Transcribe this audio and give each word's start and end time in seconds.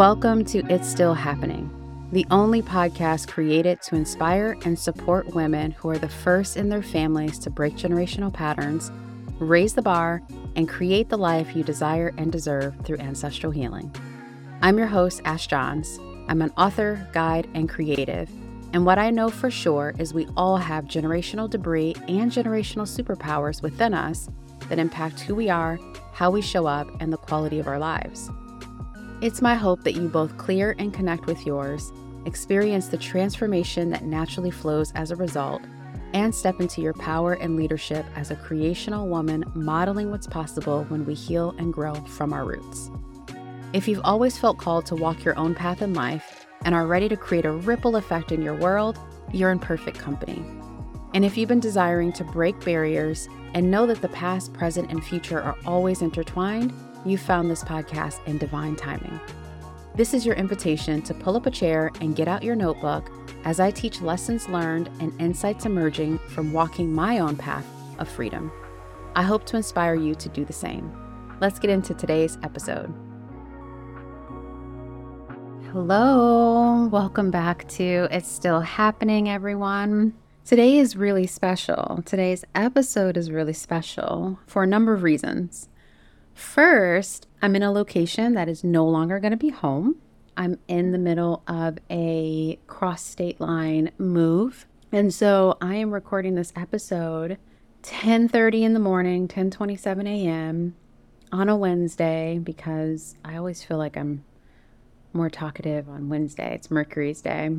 Welcome 0.00 0.46
to 0.46 0.64
It's 0.72 0.88
Still 0.88 1.12
Happening, 1.12 1.68
the 2.10 2.24
only 2.30 2.62
podcast 2.62 3.28
created 3.28 3.82
to 3.82 3.96
inspire 3.96 4.56
and 4.64 4.78
support 4.78 5.34
women 5.34 5.72
who 5.72 5.90
are 5.90 5.98
the 5.98 6.08
first 6.08 6.56
in 6.56 6.70
their 6.70 6.82
families 6.82 7.38
to 7.40 7.50
break 7.50 7.74
generational 7.74 8.32
patterns, 8.32 8.90
raise 9.40 9.74
the 9.74 9.82
bar, 9.82 10.22
and 10.56 10.66
create 10.66 11.10
the 11.10 11.18
life 11.18 11.54
you 11.54 11.62
desire 11.62 12.14
and 12.16 12.32
deserve 12.32 12.74
through 12.82 12.96
ancestral 12.96 13.52
healing. 13.52 13.94
I'm 14.62 14.78
your 14.78 14.86
host, 14.86 15.20
Ash 15.26 15.46
Johns. 15.46 15.98
I'm 16.28 16.40
an 16.40 16.52
author, 16.56 17.06
guide, 17.12 17.46
and 17.52 17.68
creative. 17.68 18.30
And 18.72 18.86
what 18.86 18.98
I 18.98 19.10
know 19.10 19.28
for 19.28 19.50
sure 19.50 19.94
is 19.98 20.14
we 20.14 20.26
all 20.34 20.56
have 20.56 20.86
generational 20.86 21.50
debris 21.50 21.94
and 22.08 22.32
generational 22.32 22.88
superpowers 22.88 23.60
within 23.60 23.92
us 23.92 24.30
that 24.70 24.78
impact 24.78 25.20
who 25.20 25.34
we 25.34 25.50
are, 25.50 25.78
how 26.14 26.30
we 26.30 26.40
show 26.40 26.64
up, 26.64 26.88
and 27.00 27.12
the 27.12 27.18
quality 27.18 27.58
of 27.58 27.68
our 27.68 27.78
lives. 27.78 28.30
It's 29.22 29.42
my 29.42 29.54
hope 29.54 29.84
that 29.84 29.96
you 29.96 30.08
both 30.08 30.38
clear 30.38 30.74
and 30.78 30.94
connect 30.94 31.26
with 31.26 31.44
yours, 31.44 31.92
experience 32.24 32.88
the 32.88 32.96
transformation 32.96 33.90
that 33.90 34.06
naturally 34.06 34.50
flows 34.50 34.92
as 34.94 35.10
a 35.10 35.16
result, 35.16 35.60
and 36.14 36.34
step 36.34 36.58
into 36.58 36.80
your 36.80 36.94
power 36.94 37.34
and 37.34 37.54
leadership 37.54 38.06
as 38.16 38.30
a 38.30 38.36
creational 38.36 39.08
woman 39.08 39.44
modeling 39.54 40.10
what's 40.10 40.26
possible 40.26 40.84
when 40.84 41.04
we 41.04 41.12
heal 41.12 41.54
and 41.58 41.70
grow 41.70 41.92
from 41.92 42.32
our 42.32 42.46
roots. 42.46 42.90
If 43.74 43.86
you've 43.86 44.00
always 44.04 44.38
felt 44.38 44.56
called 44.56 44.86
to 44.86 44.96
walk 44.96 45.22
your 45.22 45.38
own 45.38 45.54
path 45.54 45.82
in 45.82 45.92
life 45.92 46.46
and 46.64 46.74
are 46.74 46.86
ready 46.86 47.10
to 47.10 47.16
create 47.16 47.44
a 47.44 47.52
ripple 47.52 47.96
effect 47.96 48.32
in 48.32 48.40
your 48.40 48.54
world, 48.54 48.98
you're 49.34 49.52
in 49.52 49.58
perfect 49.58 49.98
company. 49.98 50.42
And 51.12 51.26
if 51.26 51.36
you've 51.36 51.48
been 51.48 51.60
desiring 51.60 52.14
to 52.14 52.24
break 52.24 52.58
barriers 52.64 53.28
and 53.52 53.70
know 53.70 53.84
that 53.84 54.00
the 54.00 54.08
past, 54.08 54.54
present, 54.54 54.90
and 54.90 55.04
future 55.04 55.42
are 55.42 55.58
always 55.66 56.00
intertwined, 56.00 56.72
you 57.04 57.16
found 57.16 57.50
this 57.50 57.64
podcast 57.64 58.24
in 58.26 58.38
divine 58.38 58.76
timing. 58.76 59.18
This 59.94 60.12
is 60.12 60.26
your 60.26 60.34
invitation 60.34 61.02
to 61.02 61.14
pull 61.14 61.36
up 61.36 61.46
a 61.46 61.50
chair 61.50 61.90
and 62.00 62.14
get 62.14 62.28
out 62.28 62.42
your 62.42 62.56
notebook 62.56 63.10
as 63.44 63.58
I 63.58 63.70
teach 63.70 64.02
lessons 64.02 64.48
learned 64.48 64.88
and 65.00 65.18
insights 65.20 65.64
emerging 65.64 66.18
from 66.28 66.52
walking 66.52 66.92
my 66.92 67.18
own 67.20 67.36
path 67.36 67.64
of 67.98 68.08
freedom. 68.08 68.52
I 69.16 69.22
hope 69.22 69.46
to 69.46 69.56
inspire 69.56 69.94
you 69.94 70.14
to 70.16 70.28
do 70.28 70.44
the 70.44 70.52
same. 70.52 70.94
Let's 71.40 71.58
get 71.58 71.70
into 71.70 71.94
today's 71.94 72.36
episode. 72.42 72.92
Hello, 75.72 76.86
welcome 76.92 77.30
back 77.30 77.66
to 77.68 78.08
It's 78.10 78.28
Still 78.28 78.60
Happening, 78.60 79.28
everyone. 79.30 80.12
Today 80.44 80.78
is 80.78 80.96
really 80.96 81.26
special. 81.26 82.02
Today's 82.04 82.44
episode 82.54 83.16
is 83.16 83.30
really 83.30 83.52
special 83.52 84.38
for 84.46 84.64
a 84.64 84.66
number 84.66 84.92
of 84.92 85.02
reasons. 85.02 85.69
First, 86.40 87.28
I'm 87.42 87.54
in 87.54 87.62
a 87.62 87.70
location 87.70 88.32
that 88.32 88.48
is 88.48 88.64
no 88.64 88.86
longer 88.88 89.20
going 89.20 89.32
to 89.32 89.36
be 89.36 89.50
home. 89.50 89.96
I'm 90.38 90.58
in 90.68 90.90
the 90.90 90.98
middle 90.98 91.42
of 91.46 91.76
a 91.90 92.58
cross 92.66 93.04
state 93.04 93.38
line 93.42 93.90
move. 93.98 94.66
And 94.90 95.12
so 95.12 95.58
I 95.60 95.74
am 95.74 95.92
recording 95.92 96.36
this 96.36 96.54
episode 96.56 97.36
10:30 97.82 98.62
in 98.62 98.72
the 98.72 98.80
morning, 98.80 99.28
10:27 99.28 100.08
a.m. 100.08 100.76
on 101.30 101.50
a 101.50 101.56
Wednesday 101.56 102.40
because 102.42 103.16
I 103.22 103.36
always 103.36 103.62
feel 103.62 103.76
like 103.76 103.98
I'm 103.98 104.24
more 105.12 105.28
talkative 105.28 105.90
on 105.90 106.08
Wednesday. 106.08 106.54
It's 106.54 106.70
Mercury's 106.70 107.20
day. 107.20 107.50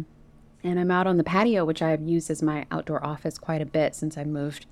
And 0.64 0.80
I'm 0.80 0.92
out 0.92 1.06
on 1.06 1.18
the 1.18 1.24
patio 1.24 1.66
which 1.66 1.84
I 1.84 1.92
have 1.92 2.02
used 2.02 2.32
as 2.32 2.42
my 2.42 2.66
outdoor 2.72 3.06
office 3.06 3.38
quite 3.38 3.62
a 3.62 3.66
bit 3.66 3.94
since 3.94 4.18
I 4.18 4.24
moved 4.24 4.66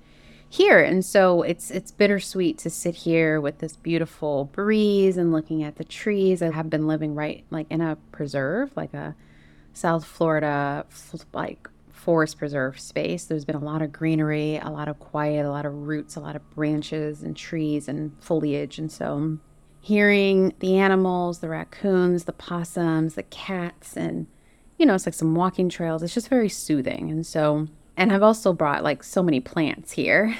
here. 0.52 0.80
And 0.80 1.04
so 1.04 1.42
it's 1.42 1.70
it's 1.70 1.92
bittersweet 1.92 2.58
to 2.58 2.70
sit 2.70 2.96
here 2.96 3.40
with 3.40 3.58
this 3.58 3.76
beautiful 3.76 4.46
breeze 4.46 5.16
and 5.16 5.32
looking 5.32 5.62
at 5.62 5.76
the 5.76 5.84
trees. 5.84 6.42
I 6.42 6.52
have 6.52 6.68
been 6.68 6.88
living 6.88 7.14
right 7.14 7.44
like 7.50 7.68
in 7.70 7.80
a 7.80 7.96
preserve, 8.10 8.76
like 8.76 8.92
a 8.92 9.14
South 9.72 10.04
Florida 10.04 10.84
like 11.32 11.68
forest 11.92 12.36
preserve 12.36 12.80
space. 12.80 13.26
There's 13.26 13.44
been 13.44 13.54
a 13.54 13.64
lot 13.64 13.80
of 13.80 13.92
greenery, 13.92 14.56
a 14.56 14.70
lot 14.70 14.88
of 14.88 14.98
quiet, 14.98 15.46
a 15.46 15.50
lot 15.50 15.66
of 15.66 15.72
roots, 15.72 16.16
a 16.16 16.20
lot 16.20 16.34
of 16.34 16.50
branches 16.50 17.22
and 17.22 17.36
trees 17.36 17.86
and 17.86 18.12
foliage. 18.20 18.76
And 18.76 18.90
so 18.90 19.38
hearing 19.80 20.52
the 20.58 20.78
animals, 20.78 21.38
the 21.38 21.48
raccoons, 21.48 22.24
the 22.24 22.32
possums, 22.32 23.14
the 23.14 23.22
cats 23.22 23.96
and 23.96 24.26
you 24.78 24.86
know, 24.86 24.94
it's 24.94 25.06
like 25.06 25.14
some 25.14 25.34
walking 25.34 25.68
trails. 25.68 26.02
It's 26.02 26.14
just 26.14 26.28
very 26.28 26.48
soothing. 26.48 27.10
And 27.10 27.24
so 27.24 27.68
and 27.96 28.12
I've 28.12 28.22
also 28.22 28.52
brought 28.52 28.82
like 28.82 29.02
so 29.02 29.22
many 29.22 29.40
plants 29.40 29.92
here. 29.92 30.36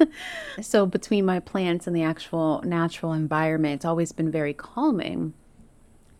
so 0.60 0.86
between 0.86 1.24
my 1.24 1.40
plants 1.40 1.86
and 1.86 1.96
the 1.96 2.02
actual 2.02 2.62
natural 2.64 3.12
environment, 3.12 3.76
it's 3.76 3.84
always 3.84 4.12
been 4.12 4.30
very 4.30 4.52
calming 4.52 5.34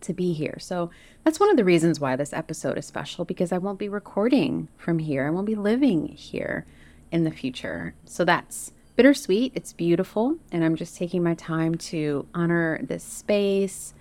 to 0.01 0.13
be 0.13 0.33
here. 0.33 0.57
So 0.59 0.89
that's 1.23 1.39
one 1.39 1.49
of 1.49 1.57
the 1.57 1.63
reasons 1.63 1.99
why 1.99 2.15
this 2.15 2.33
episode 2.33 2.77
is 2.77 2.85
special 2.85 3.25
because 3.25 3.51
I 3.51 3.57
won't 3.57 3.79
be 3.79 3.89
recording 3.89 4.67
from 4.77 4.99
here. 4.99 5.25
I 5.25 5.29
won't 5.29 5.45
be 5.45 5.55
living 5.55 6.07
here 6.07 6.65
in 7.11 7.23
the 7.23 7.31
future. 7.31 7.95
So 8.05 8.25
that's 8.25 8.73
bittersweet. 8.95 9.53
It's 9.55 9.73
beautiful. 9.73 10.37
And 10.51 10.63
I'm 10.63 10.75
just 10.75 10.97
taking 10.97 11.23
my 11.23 11.35
time 11.35 11.75
to 11.75 12.27
honor 12.33 12.79
this 12.83 13.03
space, 13.03 13.93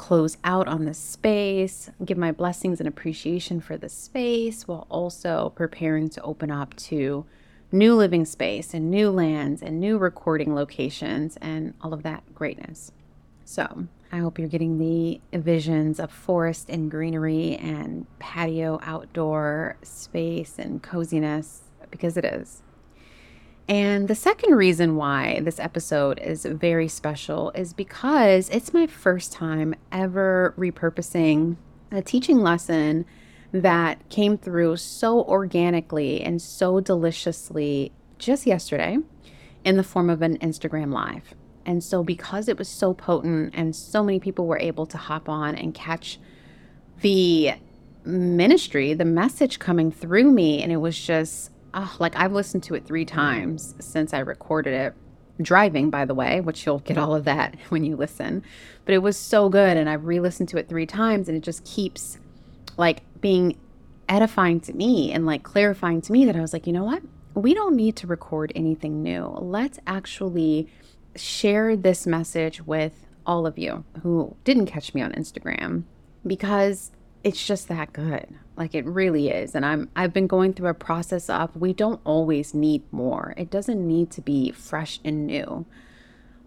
close 0.00 0.38
out 0.44 0.66
on 0.66 0.86
the 0.86 0.94
space, 0.94 1.90
give 2.06 2.16
my 2.16 2.32
blessings 2.32 2.80
and 2.80 2.88
appreciation 2.88 3.60
for 3.60 3.76
the 3.76 3.88
space 3.90 4.66
while 4.66 4.86
also 4.88 5.52
preparing 5.54 6.08
to 6.08 6.22
open 6.22 6.50
up 6.50 6.74
to 6.74 7.26
new 7.70 7.94
living 7.94 8.24
space 8.24 8.72
and 8.72 8.90
new 8.90 9.10
lands 9.10 9.60
and 9.60 9.78
new 9.78 9.98
recording 9.98 10.54
locations 10.54 11.36
and 11.42 11.74
all 11.82 11.92
of 11.92 12.02
that 12.02 12.24
greatness. 12.34 12.92
So, 13.44 13.88
I 14.10 14.16
hope 14.16 14.38
you're 14.38 14.48
getting 14.48 14.78
the 14.78 15.20
visions 15.38 16.00
of 16.00 16.10
forest 16.10 16.70
and 16.70 16.90
greenery 16.90 17.56
and 17.56 18.06
patio 18.18 18.80
outdoor 18.82 19.76
space 19.82 20.58
and 20.58 20.82
coziness 20.82 21.64
because 21.90 22.16
it 22.16 22.24
is. 22.24 22.62
And 23.70 24.08
the 24.08 24.16
second 24.16 24.56
reason 24.56 24.96
why 24.96 25.38
this 25.44 25.60
episode 25.60 26.18
is 26.18 26.44
very 26.44 26.88
special 26.88 27.52
is 27.52 27.72
because 27.72 28.48
it's 28.48 28.74
my 28.74 28.88
first 28.88 29.30
time 29.30 29.76
ever 29.92 30.54
repurposing 30.58 31.56
a 31.92 32.02
teaching 32.02 32.40
lesson 32.40 33.06
that 33.52 34.08
came 34.08 34.36
through 34.36 34.78
so 34.78 35.22
organically 35.22 36.20
and 36.20 36.42
so 36.42 36.80
deliciously 36.80 37.92
just 38.18 38.44
yesterday 38.44 38.98
in 39.64 39.76
the 39.76 39.84
form 39.84 40.10
of 40.10 40.20
an 40.20 40.36
Instagram 40.38 40.92
live. 40.92 41.32
And 41.64 41.84
so, 41.84 42.02
because 42.02 42.48
it 42.48 42.58
was 42.58 42.68
so 42.68 42.92
potent 42.92 43.54
and 43.54 43.76
so 43.76 44.02
many 44.02 44.18
people 44.18 44.48
were 44.48 44.58
able 44.58 44.86
to 44.86 44.98
hop 44.98 45.28
on 45.28 45.54
and 45.54 45.72
catch 45.72 46.18
the 47.02 47.52
ministry, 48.04 48.94
the 48.94 49.04
message 49.04 49.60
coming 49.60 49.92
through 49.92 50.32
me, 50.32 50.60
and 50.60 50.72
it 50.72 50.78
was 50.78 50.98
just 50.98 51.52
oh, 51.74 51.96
like 51.98 52.16
I've 52.16 52.32
listened 52.32 52.62
to 52.64 52.74
it 52.74 52.86
three 52.86 53.04
times 53.04 53.74
since 53.78 54.12
I 54.12 54.20
recorded 54.20 54.74
it. 54.74 54.94
Driving, 55.42 55.88
by 55.88 56.04
the 56.04 56.14
way, 56.14 56.42
which 56.42 56.66
you'll 56.66 56.80
get 56.80 56.98
all 56.98 57.14
of 57.14 57.24
that 57.24 57.56
when 57.70 57.82
you 57.82 57.96
listen. 57.96 58.42
But 58.84 58.94
it 58.94 58.98
was 58.98 59.16
so 59.16 59.48
good. 59.48 59.76
And 59.76 59.88
I've 59.88 60.04
re 60.04 60.20
listened 60.20 60.50
to 60.50 60.58
it 60.58 60.68
three 60.68 60.86
times 60.86 61.28
and 61.28 61.36
it 61.36 61.42
just 61.42 61.64
keeps 61.64 62.18
like 62.76 63.02
being 63.20 63.58
edifying 64.08 64.60
to 64.60 64.72
me 64.74 65.12
and 65.12 65.24
like 65.24 65.42
clarifying 65.42 66.02
to 66.02 66.12
me 66.12 66.26
that 66.26 66.36
I 66.36 66.40
was 66.40 66.52
like, 66.52 66.66
you 66.66 66.72
know 66.72 66.84
what? 66.84 67.02
We 67.34 67.54
don't 67.54 67.76
need 67.76 67.96
to 67.96 68.06
record 68.06 68.52
anything 68.54 69.02
new. 69.02 69.34
Let's 69.38 69.78
actually 69.86 70.68
share 71.16 71.76
this 71.76 72.06
message 72.06 72.62
with 72.62 73.06
all 73.24 73.46
of 73.46 73.58
you 73.58 73.84
who 74.02 74.36
didn't 74.44 74.66
catch 74.66 74.94
me 74.94 75.00
on 75.00 75.12
Instagram 75.12 75.84
because 76.26 76.90
it's 77.22 77.46
just 77.46 77.68
that 77.68 77.92
good. 77.92 78.26
Like 78.60 78.74
it 78.74 78.84
really 78.84 79.30
is. 79.30 79.54
And 79.54 79.64
I'm 79.64 79.88
I've 79.96 80.12
been 80.12 80.26
going 80.26 80.52
through 80.52 80.68
a 80.68 80.74
process 80.74 81.30
of 81.30 81.56
we 81.56 81.72
don't 81.72 81.98
always 82.04 82.52
need 82.52 82.82
more. 82.92 83.32
It 83.38 83.50
doesn't 83.50 83.88
need 83.88 84.10
to 84.10 84.20
be 84.20 84.52
fresh 84.52 85.00
and 85.02 85.26
new. 85.26 85.64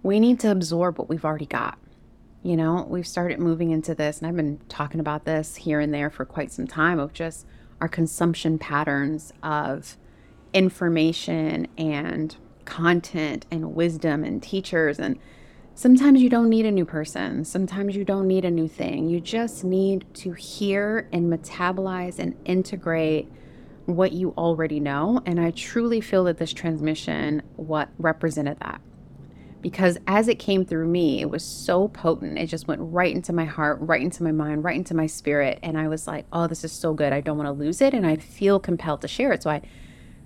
We 0.04 0.20
need 0.20 0.40
to 0.42 0.52
absorb 0.52 1.00
what 1.00 1.10
we've 1.10 1.26
already 1.26 1.48
got. 1.48 1.80
You 2.44 2.56
know, 2.56 2.86
we've 2.88 3.08
started 3.08 3.40
moving 3.40 3.72
into 3.72 3.96
this 3.96 4.20
and 4.20 4.28
I've 4.28 4.36
been 4.36 4.60
talking 4.70 5.00
about 5.00 5.26
this 5.26 5.56
here 5.56 5.80
and 5.80 5.92
there 5.92 6.12
for 6.12 6.24
quite 6.24 6.52
some 6.52 6.68
time 6.68 7.00
of 7.00 7.14
just 7.14 7.48
our 7.82 7.88
consumption 7.88 8.60
patterns 8.60 9.34
of 9.42 9.98
information 10.54 11.68
and 11.80 12.36
content 12.66 13.48
and 13.50 13.74
wisdom 13.74 14.24
and 14.24 14.44
teachers 14.44 15.00
and 15.00 15.18
Sometimes 15.76 16.22
you 16.22 16.30
don't 16.30 16.50
need 16.50 16.68
a 16.68 16.72
new 16.72 16.86
person. 16.86 17.44
Sometimes 17.44 17.96
you 17.96 18.06
don't 18.06 18.28
need 18.28 18.46
a 18.46 18.52
new 18.52 18.68
thing. 18.68 19.10
You 19.10 19.20
just 19.20 19.64
need 19.64 20.06
to 20.16 20.34
hear 20.34 21.10
and 21.12 21.34
metabolize 21.34 22.20
and 22.20 22.36
integrate 22.46 23.32
what 23.88 24.12
you 24.12 24.34
already 24.38 24.80
know. 24.80 25.22
And 25.26 25.40
I 25.40 25.50
truly 25.52 26.00
feel 26.00 26.26
that 26.26 26.38
this 26.38 26.54
transmission 26.54 27.42
what 27.56 27.90
represented 27.98 28.60
that. 28.60 28.82
Because 29.62 29.98
as 30.06 30.28
it 30.28 30.36
came 30.40 30.64
through 30.64 30.88
me, 30.88 31.22
it 31.22 31.30
was 31.30 31.44
so 31.44 31.88
potent. 31.88 32.38
It 32.38 32.48
just 32.48 32.68
went 32.68 32.82
right 32.84 33.14
into 33.14 33.34
my 33.34 33.46
heart, 33.46 33.80
right 33.82 34.02
into 34.02 34.22
my 34.22 34.32
mind, 34.32 34.64
right 34.64 34.76
into 34.76 34.94
my 34.94 35.08
spirit. 35.08 35.58
And 35.64 35.78
I 35.78 35.88
was 35.88 36.06
like, 36.06 36.26
oh, 36.32 36.46
this 36.48 36.64
is 36.64 36.72
so 36.72 36.94
good. 36.94 37.14
I 37.14 37.22
don't 37.22 37.38
want 37.38 37.48
to 37.48 37.54
lose 37.54 37.82
it. 37.82 37.94
And 37.94 38.06
I 38.06 38.18
feel 38.18 38.60
compelled 38.60 39.02
to 39.02 39.08
share 39.08 39.32
it. 39.32 39.42
So 39.42 39.50
I 39.50 39.62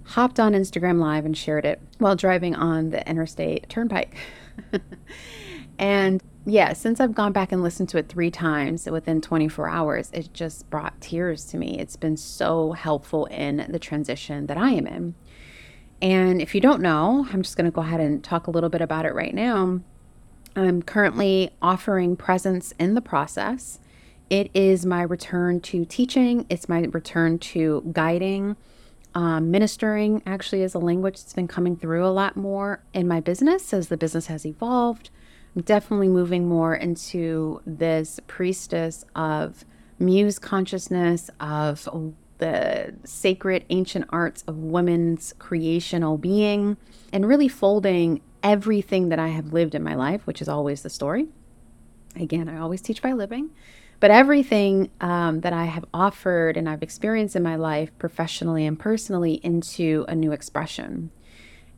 hopped 0.03 0.39
on 0.39 0.53
Instagram 0.53 0.99
Live 0.99 1.23
and 1.23 1.37
shared 1.37 1.65
it 1.65 1.79
while 1.99 2.15
driving 2.15 2.55
on 2.55 2.89
the 2.89 3.07
interstate 3.07 3.69
turnpike. 3.69 4.17
and 5.79 6.21
yeah, 6.45 6.73
since 6.73 6.99
I've 6.99 7.13
gone 7.13 7.33
back 7.33 7.51
and 7.51 7.61
listened 7.61 7.89
to 7.89 7.97
it 7.97 8.07
three 8.07 8.31
times 8.31 8.85
within 8.85 9.19
24 9.19 9.67
hours, 9.67 10.09
it 10.13 10.33
just 10.33 10.69
brought 10.69 10.99
tears 11.01 11.45
to 11.47 11.57
me. 11.57 11.77
It's 11.77 11.97
been 11.97 12.15
so 12.15 12.71
helpful 12.71 13.25
in 13.25 13.67
the 13.69 13.79
transition 13.79 14.47
that 14.47 14.57
I 14.57 14.71
am 14.71 14.87
in. 14.87 15.15
And 16.01 16.41
if 16.41 16.55
you 16.55 16.61
don't 16.61 16.81
know, 16.81 17.27
I'm 17.33 17.41
just 17.41 17.57
going 17.57 17.65
to 17.65 17.71
go 17.71 17.81
ahead 17.81 17.99
and 17.99 18.23
talk 18.23 18.47
a 18.47 18.51
little 18.51 18.69
bit 18.69 18.81
about 18.81 19.05
it 19.05 19.13
right 19.13 19.33
now. 19.33 19.81
I'm 20.55 20.81
currently 20.81 21.51
offering 21.61 22.15
presence 22.15 22.73
in 22.79 22.93
the 22.93 23.01
process. 23.01 23.79
It 24.29 24.49
is 24.53 24.85
my 24.85 25.01
return 25.01 25.59
to 25.61 25.85
teaching, 25.85 26.45
it's 26.49 26.67
my 26.67 26.79
return 26.79 27.39
to 27.39 27.89
guiding. 27.91 28.55
Um, 29.13 29.51
ministering 29.51 30.21
actually 30.25 30.61
is 30.61 30.75
a 30.75 30.79
language 30.79 31.15
that's 31.15 31.33
been 31.33 31.47
coming 31.47 31.75
through 31.75 32.05
a 32.05 32.09
lot 32.09 32.35
more 32.35 32.83
in 32.93 33.07
my 33.07 33.19
business 33.19 33.73
as 33.73 33.87
the 33.87 33.97
business 33.97 34.27
has 34.27 34.45
evolved. 34.45 35.09
Definitely 35.55 36.09
moving 36.09 36.47
more 36.47 36.75
into 36.75 37.61
this 37.65 38.19
priestess 38.27 39.05
of 39.15 39.65
muse 39.99 40.39
consciousness, 40.39 41.29
of 41.39 41.87
the 42.37 42.95
sacred 43.03 43.65
ancient 43.69 44.05
arts 44.09 44.43
of 44.47 44.57
women's 44.57 45.33
creational 45.39 46.17
being, 46.17 46.77
and 47.11 47.27
really 47.27 47.47
folding 47.47 48.21
everything 48.43 49.09
that 49.09 49.19
I 49.19 49.29
have 49.29 49.53
lived 49.53 49.73
in 49.73 49.83
my 49.83 49.95
life, 49.95 50.27
which 50.27 50.41
is 50.41 50.47
always 50.47 50.83
the 50.83 50.89
story. 50.89 51.27
Again, 52.15 52.47
I 52.47 52.59
always 52.59 52.81
teach 52.81 53.01
by 53.01 53.13
living, 53.13 53.49
but 53.99 54.11
everything 54.11 54.91
um, 55.01 55.41
that 55.41 55.53
I 55.53 55.65
have 55.65 55.85
offered 55.93 56.57
and 56.57 56.69
I've 56.69 56.83
experienced 56.83 57.35
in 57.35 57.43
my 57.43 57.55
life, 57.55 57.91
professionally 57.97 58.65
and 58.65 58.77
personally, 58.77 59.35
into 59.43 60.05
a 60.07 60.15
new 60.15 60.31
expression. 60.31 61.11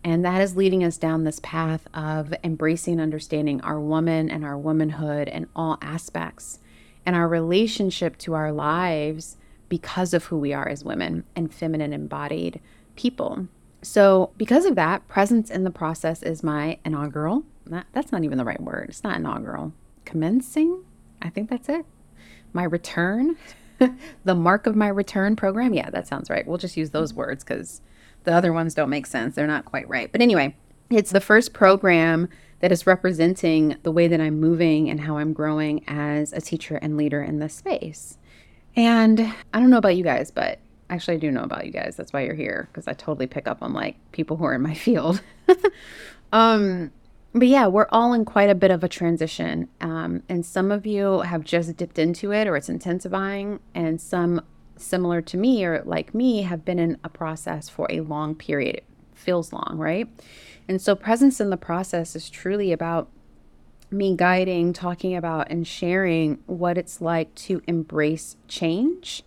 And 0.04 0.24
that 0.24 0.42
is 0.42 0.56
leading 0.56 0.84
us 0.84 0.98
down 0.98 1.24
this 1.24 1.40
path 1.42 1.88
of 1.94 2.34
embracing, 2.44 3.00
understanding 3.00 3.62
our 3.62 3.80
woman 3.80 4.30
and 4.30 4.46
our 4.46 4.58
womanhood 4.58 5.28
and 5.28 5.48
all 5.56 5.78
aspects 5.82 6.60
and 7.06 7.16
our 7.16 7.28
relationship 7.28 8.18
to 8.20 8.34
our 8.34 8.52
lives 8.52 9.38
because 9.68 10.14
of 10.14 10.26
who 10.26 10.38
we 10.38 10.54
are 10.54 10.68
as 10.68 10.84
women 10.84 11.26
and 11.36 11.54
feminine 11.54 11.94
embodied 11.94 12.60
people. 12.96 13.48
So, 13.82 14.32
because 14.38 14.66
of 14.66 14.76
that, 14.76 15.08
presence 15.08 15.50
in 15.50 15.64
the 15.64 15.72
process 15.72 16.22
is 16.22 16.44
my 16.44 16.80
inaugural. 16.84 17.44
That, 17.66 17.86
that's 17.94 18.12
not 18.12 18.24
even 18.24 18.38
the 18.38 18.46
right 18.46 18.62
word. 18.62 18.88
It's 18.90 19.04
not 19.04 19.18
inaugural. 19.18 19.74
Commencing? 20.06 20.84
I 21.22 21.30
think 21.30 21.50
that's 21.50 21.70
it. 21.70 21.86
My 22.52 22.64
return, 22.64 23.38
the 24.26 24.36
mark 24.36 24.68
of 24.68 24.76
my 24.76 24.88
return 24.88 25.36
program. 25.36 25.74
Yeah, 25.74 25.90
that 25.92 26.08
sounds 26.08 26.30
right. 26.30 26.46
We'll 26.46 26.58
just 26.58 26.78
use 26.78 26.90
those 26.90 27.14
words 27.14 27.44
because 27.44 27.82
the 28.24 28.34
other 28.34 28.54
ones 28.54 28.74
don't 28.74 28.90
make 28.90 29.06
sense. 29.06 29.36
They're 29.36 29.48
not 29.48 29.66
quite 29.66 29.88
right. 29.90 30.12
But 30.12 30.22
anyway, 30.22 30.56
it's 30.90 31.12
the 31.12 31.22
first 31.22 31.54
program 31.54 32.30
that 32.60 32.72
is 32.72 32.86
representing 32.86 33.78
the 33.84 33.92
way 33.92 34.08
that 34.08 34.20
I'm 34.20 34.40
moving 34.40 34.90
and 34.90 35.02
how 35.02 35.18
I'm 35.18 35.34
growing 35.34 35.84
as 35.88 36.34
a 36.34 36.42
teacher 36.42 36.76
and 36.78 36.98
leader 36.98 37.24
in 37.24 37.40
this 37.40 37.54
space. 37.54 38.18
And 38.76 39.20
I 39.54 39.60
don't 39.60 39.70
know 39.70 39.78
about 39.78 39.96
you 39.96 40.04
guys, 40.04 40.32
but 40.32 40.60
actually, 40.90 41.16
I 41.16 41.20
do 41.20 41.32
know 41.32 41.44
about 41.44 41.66
you 41.66 41.72
guys. 41.72 41.96
That's 41.96 42.14
why 42.14 42.22
you're 42.22 42.36
here 42.36 42.70
because 42.72 42.88
I 42.88 42.94
totally 42.94 43.28
pick 43.28 43.48
up 43.48 43.62
on 43.62 43.74
like 43.74 43.96
people 44.12 44.38
who 44.38 44.46
are 44.46 44.56
in 44.56 44.62
my 44.62 44.74
field. 44.76 45.22
um, 46.32 46.92
but 47.34 47.48
yeah, 47.48 47.68
we're 47.68 47.88
all 47.92 48.14
in 48.14 48.26
quite 48.26 48.50
a 48.50 48.56
bit 48.56 48.72
of 48.72 48.84
a 48.84 48.90
transition. 48.90 49.70
Um, 49.82 50.24
and 50.28 50.46
some 50.46 50.72
of 50.72 50.86
you 50.86 51.20
have 51.22 51.44
just 51.44 51.78
dipped 51.78 52.00
into 52.00 52.32
it 52.32 52.48
or 52.48 52.56
it's 52.58 52.70
intensifying, 52.70 53.60
and 53.76 54.02
some 54.02 54.42
similar 54.82 55.22
to 55.22 55.38
me 55.38 55.64
or 55.64 55.84
like 55.86 56.14
me 56.14 56.44
have 56.44 56.66
been 56.66 56.80
in 56.80 56.98
a 57.04 57.10
process 57.10 57.70
for 57.70 57.88
a 57.90 58.02
long 58.02 58.36
period. 58.36 58.78
It 58.78 58.86
feels 59.14 59.52
long, 59.54 59.76
right? 59.78 60.08
And 60.68 60.82
so, 60.82 60.96
presence 60.96 61.40
in 61.40 61.50
the 61.50 61.58
process 61.58 62.16
is 62.16 62.30
truly 62.30 62.72
about 62.72 63.10
me 63.92 64.16
guiding, 64.16 64.72
talking 64.72 65.16
about, 65.16 65.50
and 65.50 65.68
sharing 65.68 66.40
what 66.46 66.78
it's 66.78 67.02
like 67.02 67.34
to 67.34 67.62
embrace 67.68 68.38
change 68.48 69.24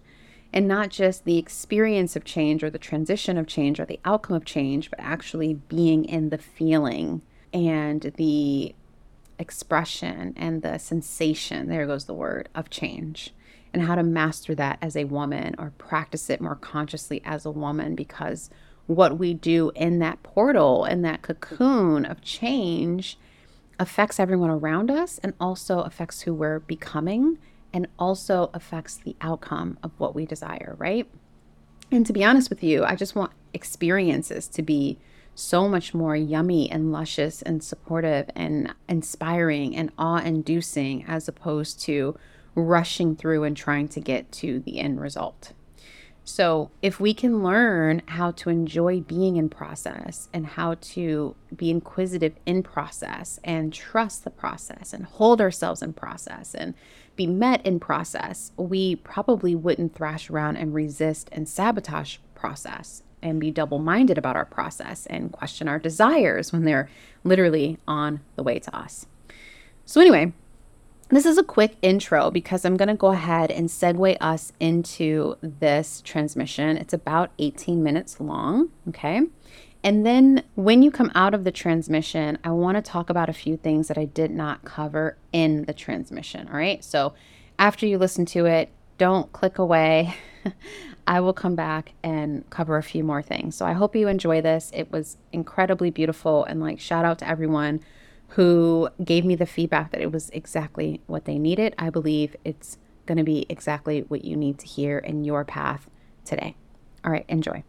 and 0.53 0.69
not 0.69 0.91
just 0.91 1.25
the 1.25 1.39
experience 1.39 2.15
of 2.15 2.25
change 2.25 2.63
or 2.63 2.71
the 2.71 2.79
transition 2.79 3.39
of 3.39 3.47
change 3.47 3.81
or 3.81 3.87
the 3.87 3.99
outcome 4.05 4.37
of 4.37 4.45
change, 4.45 4.91
but 4.91 5.01
actually 5.01 5.55
being 5.55 6.05
in 6.05 6.29
the 6.29 6.39
feeling 6.39 7.23
and 7.53 8.13
the 8.17 8.75
expression 9.39 10.33
and 10.37 10.63
the 10.63 10.79
sensation 10.79 11.69
there 11.69 11.87
goes 11.87 12.05
the 12.05 12.15
word 12.15 12.49
of 12.55 12.71
change 12.71 13.35
and 13.73 13.83
how 13.83 13.95
to 13.95 14.03
master 14.03 14.55
that 14.55 14.79
as 14.83 14.97
a 14.97 15.05
woman 15.05 15.55
or 15.59 15.73
practice 15.79 16.29
it 16.31 16.41
more 16.41 16.57
consciously 16.57 17.23
as 17.25 17.47
a 17.47 17.51
woman 17.51 17.95
because 17.95 18.51
what 18.87 19.19
we 19.19 19.33
do 19.33 19.71
in 19.75 19.99
that 20.01 20.23
portal 20.23 20.85
in 20.85 21.03
that 21.03 21.23
cocoon 21.23 22.05
of 22.05 22.21
change 22.21 23.19
affects 23.79 24.21
everyone 24.21 24.51
around 24.51 24.91
us 24.91 25.19
and 25.19 25.33
also 25.41 25.81
affects 25.81 26.23
who 26.23 26.35
we're 26.35 26.61
becoming 26.61 27.39
and 27.73 27.87
also 27.99 28.51
affects 28.53 28.97
the 28.97 29.17
outcome 29.21 29.79
of 29.83 29.93
what 29.99 30.15
we 30.15 30.27
desire, 30.27 30.75
right? 30.79 31.09
And 31.91 32.07
to 32.07 32.13
be 32.13 32.25
honest 32.25 32.51
with 32.51 32.63
you, 32.63 32.85
I 32.85 32.95
just 32.95 33.15
want 33.15 33.33
experiences 33.55 34.47
to 34.49 34.63
be 34.63 34.99
so 35.35 35.69
much 35.69 35.95
more 35.95 36.15
yummy 36.15 36.71
and 36.71 36.93
luscious 36.93 37.43
and 37.43 37.65
supportive 37.65 38.29
and 38.35 38.75
inspiring 38.89 39.75
and 39.75 39.91
awe 39.99 40.19
inducing 40.19 41.05
as 41.07 41.27
opposed 41.27 41.81
to 41.81 42.17
rushing 42.55 43.17
through 43.17 43.45
and 43.45 43.57
trying 43.57 43.89
to 43.89 44.01
get 44.01 44.31
to 44.33 44.61
the 44.61 44.79
end 44.79 45.01
result. 45.01 45.53
So, 46.25 46.71
if 46.83 47.01
we 47.01 47.15
can 47.15 47.43
learn 47.43 48.03
how 48.07 48.31
to 48.33 48.51
enjoy 48.51 49.01
being 49.01 49.37
in 49.37 49.49
process 49.49 50.29
and 50.33 50.47
how 50.47 50.75
to 50.75 51.35
be 51.55 51.69
inquisitive 51.69 52.35
in 52.47 52.63
process 52.63 53.41
and 53.43 53.73
trust 53.73 54.23
the 54.23 54.31
process 54.31 54.93
and 54.93 55.05
hold 55.05 55.41
ourselves 55.41 55.83
in 55.83 55.95
process 55.95 56.55
and 56.55 56.75
be 57.17 57.27
met 57.27 57.65
in 57.67 57.81
process, 57.81 58.53
we 58.57 58.97
probably 58.97 59.57
wouldn't 59.57 59.97
thrash 59.97 60.31
around 60.31 60.57
and 60.57 60.75
resist 60.75 61.29
and 61.33 61.49
sabotage 61.49 62.19
process 62.37 63.03
and 63.21 63.41
be 63.41 63.51
double 63.51 63.81
minded 63.81 64.17
about 64.17 64.37
our 64.37 64.45
process 64.45 65.07
and 65.07 65.33
question 65.33 65.67
our 65.67 65.79
desires 65.81 66.53
when 66.53 66.65
they're 66.65 66.89
literally 67.25 67.79
on 67.89 68.21
the 68.37 68.43
way 68.45 68.61
to 68.61 68.77
us. 68.77 69.07
So, 69.85 70.01
anyway, 70.01 70.33
this 71.17 71.27
is 71.27 71.37
a 71.37 71.43
quick 71.43 71.77
intro 71.83 72.31
because 72.31 72.65
I'm 72.65 72.77
going 72.77 72.89
to 72.89 72.95
go 72.95 73.09
ahead 73.09 73.51
and 73.51 73.69
segue 73.69 74.17
us 74.21 74.53
into 74.59 75.37
this 75.43 76.01
transmission. 76.03 76.77
It's 76.77 76.95
about 76.95 77.31
18 77.39 77.83
minutes 77.83 78.19
long. 78.19 78.71
Okay. 78.89 79.23
And 79.85 80.07
then 80.07 80.45
when 80.55 80.83
you 80.83 80.91
come 80.91 81.11
out 81.15 81.35
of 81.35 81.45
the 81.45 81.51
transmission, 81.51 82.39
I 82.45 82.51
want 82.53 82.77
to 82.77 82.83
talk 82.83 83.11
about 83.11 83.29
a 83.29 83.33
few 83.35 83.57
things 83.57 83.89
that 83.89 83.99
I 83.99 84.05
did 84.05 84.31
not 84.31 84.65
cover 84.65 85.19
in 85.33 85.65
the 85.65 85.75
transmission. 85.75 86.49
All 86.49 86.57
right. 86.57 86.83
So 86.85 87.15
after 87.59 87.87
you 87.87 87.99
listen 87.99 88.25
to 88.27 88.47
it, 88.47 88.71
don't 88.97 89.33
click 89.33 89.59
away. 89.59 90.15
I 91.07 91.21
will 91.21 91.33
come 91.33 91.57
back 91.57 91.93
and 92.03 92.49
cover 92.49 92.77
a 92.77 92.83
few 92.83 93.03
more 93.03 93.23
things. 93.23 93.57
So 93.57 93.67
I 93.67 93.73
hope 93.73 93.97
you 93.97 94.07
enjoy 94.07 94.41
this. 94.41 94.71
It 94.73 94.93
was 94.93 95.19
incredibly 95.33 95.91
beautiful. 95.91 96.45
And 96.45 96.61
like, 96.61 96.79
shout 96.79 97.05
out 97.05 97.19
to 97.19 97.29
everyone 97.29 97.81
who 98.35 98.89
gave 99.05 99.27
me 99.27 99.35
the 99.35 99.45
feedback 99.45 99.91
that 99.91 100.01
it 100.01 100.11
was 100.11 100.31
exactly 100.31 101.03
what 101.07 101.27
they 101.27 101.39
needed. 101.39 101.75
I 101.77 101.91
believe 101.91 102.35
it's 102.45 102.79
going 103.05 103.19
to 103.19 103.25
be 103.25 103.45
exactly 103.51 104.01
what 104.09 104.25
you 104.25 104.37
need 104.37 104.59
to 104.59 104.67
hear 104.67 104.99
in 104.99 105.25
your 105.25 105.45
path 105.45 105.91
today. 106.25 106.57
All 107.05 107.13
right, 107.13 107.27
enjoy. 107.29 107.63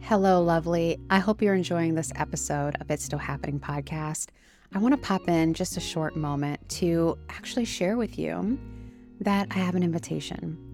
Hello, 0.00 0.40
lovely. 0.40 1.00
I 1.10 1.18
hope 1.18 1.42
you're 1.42 1.54
enjoying 1.54 1.96
this 1.96 2.12
episode 2.14 2.76
of 2.80 2.90
It's 2.90 3.04
Still 3.04 3.18
Happening 3.18 3.58
podcast. 3.58 4.28
I 4.72 4.78
want 4.78 4.92
to 4.92 5.00
pop 5.00 5.28
in 5.28 5.54
just 5.54 5.76
a 5.76 5.80
short 5.80 6.16
moment 6.16 6.66
to 6.70 7.18
actually 7.28 7.64
share 7.64 7.96
with 7.96 8.18
you 8.18 8.58
that 9.20 9.48
I 9.50 9.54
have 9.54 9.74
an 9.74 9.82
invitation. 9.82 10.67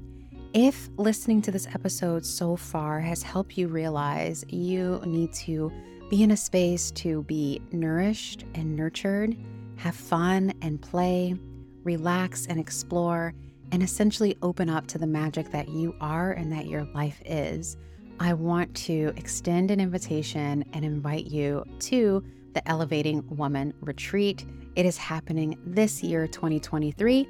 If 0.54 0.88
listening 0.98 1.42
to 1.42 1.50
this 1.50 1.66
episode 1.74 2.24
so 2.24 2.54
far 2.54 3.00
has 3.00 3.24
helped 3.24 3.58
you 3.58 3.66
realize 3.66 4.44
you 4.48 5.02
need 5.04 5.32
to 5.32 5.72
be 6.08 6.22
in 6.22 6.30
a 6.30 6.36
space 6.36 6.92
to 6.92 7.24
be 7.24 7.60
nourished 7.72 8.44
and 8.54 8.76
nurtured, 8.76 9.36
have 9.74 9.96
fun 9.96 10.52
and 10.62 10.80
play, 10.80 11.34
relax 11.82 12.46
and 12.46 12.60
explore, 12.60 13.34
and 13.72 13.82
essentially 13.82 14.36
open 14.42 14.70
up 14.70 14.86
to 14.86 14.98
the 14.98 15.08
magic 15.08 15.50
that 15.50 15.70
you 15.70 15.92
are 16.00 16.30
and 16.30 16.52
that 16.52 16.66
your 16.66 16.84
life 16.94 17.20
is. 17.26 17.76
I 18.20 18.32
want 18.34 18.72
to 18.76 19.12
extend 19.16 19.72
an 19.72 19.80
invitation 19.80 20.64
and 20.72 20.84
invite 20.84 21.26
you 21.26 21.64
to 21.80 22.22
the 22.52 22.68
Elevating 22.68 23.24
Woman 23.28 23.74
Retreat. 23.80 24.46
It 24.76 24.86
is 24.86 24.96
happening 24.96 25.56
this 25.64 26.02
year, 26.02 26.26
2023, 26.26 27.28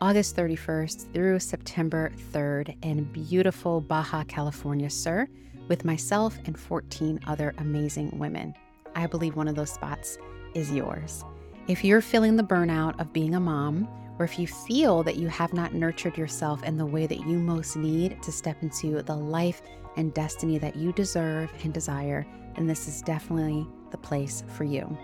August 0.00 0.34
31st 0.34 1.12
through 1.12 1.38
September 1.40 2.10
3rd 2.32 2.74
in 2.82 3.04
beautiful 3.04 3.82
Baja 3.82 4.24
California, 4.24 4.88
Sur 4.88 5.28
with 5.68 5.84
myself 5.84 6.38
and 6.46 6.58
14 6.58 7.20
other 7.26 7.54
amazing 7.58 8.18
women. 8.18 8.54
I 8.94 9.06
believe 9.06 9.36
one 9.36 9.46
of 9.46 9.56
those 9.56 9.70
spots 9.70 10.16
is 10.54 10.72
yours. 10.72 11.22
If 11.68 11.84
you're 11.84 12.00
feeling 12.00 12.34
the 12.34 12.42
burnout 12.42 12.98
of 12.98 13.12
being 13.12 13.34
a 13.34 13.40
mom, 13.40 13.86
or 14.18 14.24
if 14.24 14.38
you 14.38 14.46
feel 14.46 15.02
that 15.02 15.16
you 15.16 15.28
have 15.28 15.52
not 15.52 15.74
nurtured 15.74 16.16
yourself 16.16 16.62
in 16.62 16.78
the 16.78 16.86
way 16.86 17.06
that 17.06 17.26
you 17.26 17.38
most 17.38 17.76
need 17.76 18.22
to 18.22 18.32
step 18.32 18.62
into 18.62 19.02
the 19.02 19.16
life 19.16 19.60
and 19.98 20.14
destiny 20.14 20.56
that 20.56 20.76
you 20.76 20.94
deserve 20.94 21.52
and 21.62 21.74
desire, 21.74 22.26
then 22.54 22.66
this 22.66 22.88
is 22.88 23.02
definitely 23.02 23.66
the 23.90 23.98
place 23.98 24.44
for 24.48 24.64
you. 24.64 24.96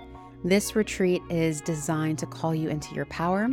This 0.45 0.75
retreat 0.75 1.23
is 1.31 1.61
designed 1.61 2.19
to 2.19 2.27
call 2.27 2.55
you 2.55 2.69
into 2.69 2.95
your 2.95 3.05
power, 3.07 3.49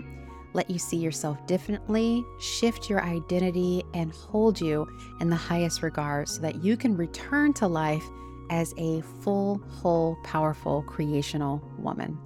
let 0.54 0.70
you 0.70 0.80
see 0.80 0.98
yourself 0.98 1.46
differently, 1.46 2.26
shift 2.40 2.90
your 2.90 3.04
identity, 3.04 3.84
and 3.94 4.12
hold 4.12 4.60
you 4.60 4.88
in 5.22 5.30
the 5.30 5.36
highest 5.36 5.84
regard 5.84 6.28
so 6.28 6.42
that 6.42 6.64
you 6.64 6.76
can 6.76 6.98
return 6.98 7.54
to 7.54 7.68
life 7.68 8.04
as 8.50 8.74
a 8.78 9.02
full, 9.22 9.62
whole, 9.70 10.18
powerful, 10.24 10.82
creational 10.84 11.62
woman. 11.78 12.18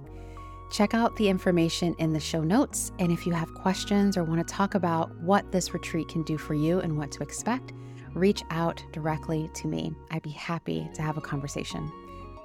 Check 0.70 0.94
out 0.94 1.14
the 1.16 1.28
information 1.28 1.94
in 1.98 2.14
the 2.14 2.18
show 2.18 2.42
notes. 2.42 2.90
And 2.98 3.12
if 3.12 3.26
you 3.26 3.32
have 3.34 3.52
questions 3.54 4.16
or 4.16 4.24
want 4.24 4.46
to 4.46 4.54
talk 4.54 4.74
about 4.74 5.14
what 5.20 5.52
this 5.52 5.74
retreat 5.74 6.08
can 6.08 6.22
do 6.22 6.38
for 6.38 6.54
you 6.54 6.80
and 6.80 6.96
what 6.96 7.12
to 7.12 7.22
expect, 7.22 7.72
reach 8.14 8.42
out 8.50 8.82
directly 8.92 9.50
to 9.54 9.68
me. 9.68 9.92
I'd 10.10 10.22
be 10.22 10.30
happy 10.30 10.88
to 10.94 11.02
have 11.02 11.18
a 11.18 11.20
conversation. 11.20 11.92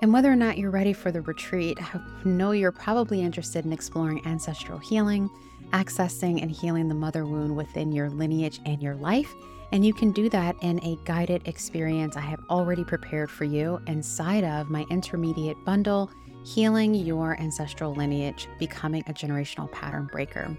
And 0.02 0.14
whether 0.14 0.32
or 0.32 0.36
not 0.36 0.58
you're 0.58 0.72
ready 0.72 0.94
for 0.94 1.12
the 1.12 1.22
retreat, 1.22 1.78
I 1.82 2.00
know 2.24 2.52
you're 2.52 2.72
probably 2.72 3.22
interested 3.22 3.66
in 3.66 3.74
exploring 3.74 4.26
ancestral 4.26 4.80
healing, 4.80 5.30
accessing 5.72 6.42
and 6.42 6.50
healing 6.50 6.88
the 6.88 6.96
mother 6.96 7.26
wound 7.26 7.56
within 7.56 7.92
your 7.92 8.10
lineage 8.10 8.62
and 8.66 8.82
your 8.82 8.96
life. 8.96 9.34
And 9.72 9.86
you 9.86 9.94
can 9.94 10.12
do 10.12 10.30
that 10.30 10.56
in 10.62 10.84
a 10.84 10.98
guided 11.04 11.48
experience 11.48 12.16
I 12.16 12.22
have 12.22 12.40
already 12.50 12.84
prepared 12.84 13.30
for 13.30 13.44
you 13.44 13.82
inside 13.88 14.44
of 14.44 14.70
my 14.70 14.86
intermediate 14.90 15.64
bundle, 15.66 16.10
Healing 16.46 16.96
Your 16.96 17.40
Ancestral 17.40 17.94
Lineage 17.94 18.48
Becoming 18.58 19.04
a 19.08 19.14
Generational 19.14 19.70
Pattern 19.72 20.08
Breaker. 20.12 20.58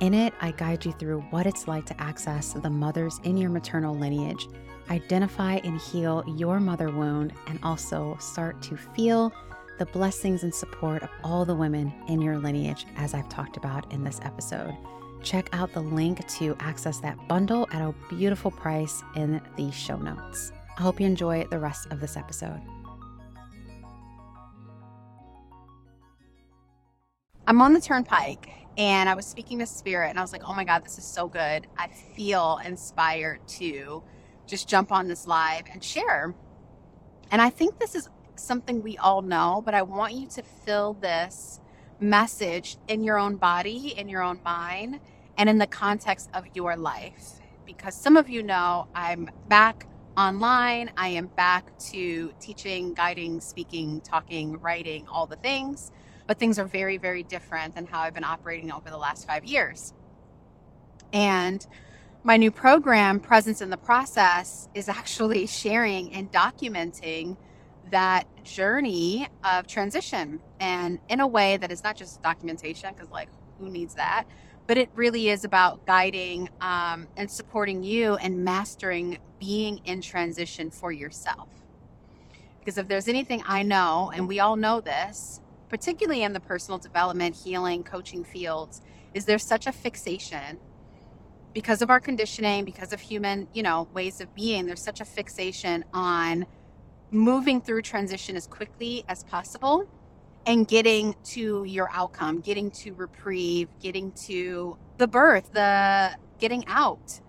In 0.00 0.14
it, 0.14 0.34
I 0.40 0.52
guide 0.52 0.84
you 0.84 0.92
through 0.92 1.22
what 1.30 1.46
it's 1.46 1.66
like 1.66 1.86
to 1.86 2.00
access 2.00 2.52
the 2.52 2.70
mothers 2.70 3.20
in 3.24 3.36
your 3.36 3.50
maternal 3.50 3.96
lineage, 3.96 4.46
identify 4.90 5.56
and 5.64 5.80
heal 5.80 6.24
your 6.26 6.60
mother 6.60 6.90
wound, 6.90 7.32
and 7.46 7.58
also 7.62 8.16
start 8.20 8.60
to 8.62 8.76
feel 8.76 9.32
the 9.78 9.86
blessings 9.86 10.42
and 10.42 10.54
support 10.54 11.02
of 11.02 11.10
all 11.24 11.44
the 11.44 11.54
women 11.54 11.92
in 12.08 12.20
your 12.20 12.38
lineage, 12.38 12.86
as 12.96 13.14
I've 13.14 13.28
talked 13.28 13.56
about 13.56 13.90
in 13.92 14.04
this 14.04 14.20
episode. 14.22 14.76
Check 15.22 15.48
out 15.52 15.72
the 15.72 15.80
link 15.80 16.26
to 16.38 16.56
access 16.60 16.98
that 17.00 17.16
bundle 17.28 17.68
at 17.72 17.80
a 17.80 17.94
beautiful 18.08 18.50
price 18.50 19.02
in 19.14 19.40
the 19.56 19.70
show 19.70 19.96
notes. 19.96 20.52
I 20.78 20.82
hope 20.82 21.00
you 21.00 21.06
enjoy 21.06 21.46
the 21.50 21.58
rest 21.58 21.86
of 21.90 22.00
this 22.00 22.16
episode. 22.16 22.60
I'm 27.46 27.60
on 27.60 27.72
the 27.72 27.80
turnpike 27.80 28.48
and 28.78 29.08
I 29.08 29.14
was 29.14 29.26
speaking 29.26 29.58
to 29.58 29.66
Spirit 29.66 30.10
and 30.10 30.18
I 30.18 30.22
was 30.22 30.32
like, 30.32 30.42
oh 30.48 30.54
my 30.54 30.64
God, 30.64 30.84
this 30.84 30.96
is 30.96 31.04
so 31.04 31.28
good. 31.28 31.66
I 31.76 31.88
feel 31.88 32.60
inspired 32.64 33.46
to 33.48 34.02
just 34.46 34.68
jump 34.68 34.92
on 34.92 35.08
this 35.08 35.26
live 35.26 35.64
and 35.72 35.82
share. 35.82 36.34
And 37.30 37.40
I 37.40 37.50
think 37.50 37.78
this 37.78 37.94
is 37.94 38.08
something 38.36 38.82
we 38.82 38.98
all 38.98 39.22
know, 39.22 39.62
but 39.64 39.74
I 39.74 39.82
want 39.82 40.14
you 40.14 40.26
to 40.28 40.42
feel 40.42 40.94
this 40.94 41.60
message 42.00 42.76
in 42.88 43.04
your 43.04 43.18
own 43.18 43.36
body, 43.36 43.94
in 43.96 44.08
your 44.08 44.22
own 44.22 44.40
mind, 44.44 45.00
and 45.38 45.48
in 45.48 45.58
the 45.58 45.66
context 45.66 46.30
of 46.34 46.44
your 46.54 46.76
life. 46.76 47.40
Because 47.64 47.94
some 47.94 48.16
of 48.16 48.28
you 48.28 48.42
know 48.42 48.88
I'm 48.94 49.30
back 49.48 49.86
online, 50.16 50.90
I 50.96 51.08
am 51.08 51.28
back 51.28 51.78
to 51.90 52.32
teaching, 52.38 52.92
guiding, 52.92 53.40
speaking, 53.40 54.00
talking, 54.02 54.58
writing, 54.60 55.06
all 55.08 55.26
the 55.26 55.36
things, 55.36 55.90
but 56.26 56.38
things 56.38 56.58
are 56.58 56.66
very, 56.66 56.98
very 56.98 57.22
different 57.22 57.74
than 57.74 57.86
how 57.86 58.00
I've 58.00 58.14
been 58.14 58.24
operating 58.24 58.70
over 58.70 58.90
the 58.90 58.98
last 58.98 59.26
five 59.26 59.44
years. 59.44 59.94
And 61.12 61.66
my 62.24 62.36
new 62.36 62.50
program, 62.50 63.18
Presence 63.18 63.60
in 63.60 63.70
the 63.70 63.76
Process, 63.76 64.68
is 64.74 64.88
actually 64.88 65.46
sharing 65.62 66.12
and 66.12 66.30
documenting 66.30 67.36
that 67.90 68.26
journey 68.44 69.28
of 69.44 69.66
transition. 69.66 70.40
And 70.60 70.98
in 71.08 71.20
a 71.20 71.26
way 71.26 71.56
that 71.56 71.70
is 71.72 71.82
not 71.82 71.96
just 71.96 72.22
documentation 72.22 72.92
because 72.94 73.10
like 73.10 73.28
who 73.58 73.68
needs 73.68 73.94
that? 73.94 74.24
But 74.66 74.78
it 74.78 74.88
really 74.94 75.28
is 75.28 75.44
about 75.44 75.84
guiding 75.86 76.48
um, 76.60 77.08
and 77.16 77.30
supporting 77.30 77.82
you 77.82 78.14
and 78.16 78.44
mastering 78.44 79.18
being 79.40 79.80
in 79.84 80.00
transition 80.00 80.70
for 80.70 80.92
yourself. 80.92 81.48
Because 82.60 82.78
if 82.78 82.86
there's 82.86 83.08
anything 83.08 83.42
i 83.44 83.64
know 83.64 84.12
and 84.14 84.28
we 84.28 84.38
all 84.38 84.54
know 84.54 84.80
this 84.80 85.40
particularly 85.68 86.22
in 86.22 86.32
the 86.32 86.38
personal 86.38 86.78
development 86.78 87.34
healing 87.34 87.82
coaching 87.82 88.22
fields 88.22 88.82
is 89.14 89.24
there's 89.24 89.42
such 89.42 89.66
a 89.66 89.72
fixation 89.72 90.60
because 91.52 91.82
of 91.82 91.90
our 91.90 92.00
conditioning 92.00 92.64
because 92.64 92.92
of 92.92 93.00
human 93.00 93.46
you 93.52 93.62
know 93.62 93.88
ways 93.92 94.20
of 94.20 94.34
being 94.34 94.66
there's 94.66 94.82
such 94.82 95.00
a 95.00 95.04
fixation 95.04 95.84
on 95.92 96.46
moving 97.10 97.60
through 97.60 97.82
transition 97.82 98.36
as 98.36 98.46
quickly 98.46 99.04
as 99.08 99.22
possible 99.24 99.86
and 100.46 100.66
getting 100.66 101.14
to 101.22 101.64
your 101.64 101.88
outcome, 101.92 102.40
getting 102.40 102.70
to 102.70 102.92
reprieve, 102.94 103.68
getting 103.80 104.10
to 104.12 104.76
the 104.98 105.06
birth, 105.06 105.52
the 105.52 106.10
getting 106.38 106.64
out 106.66 107.20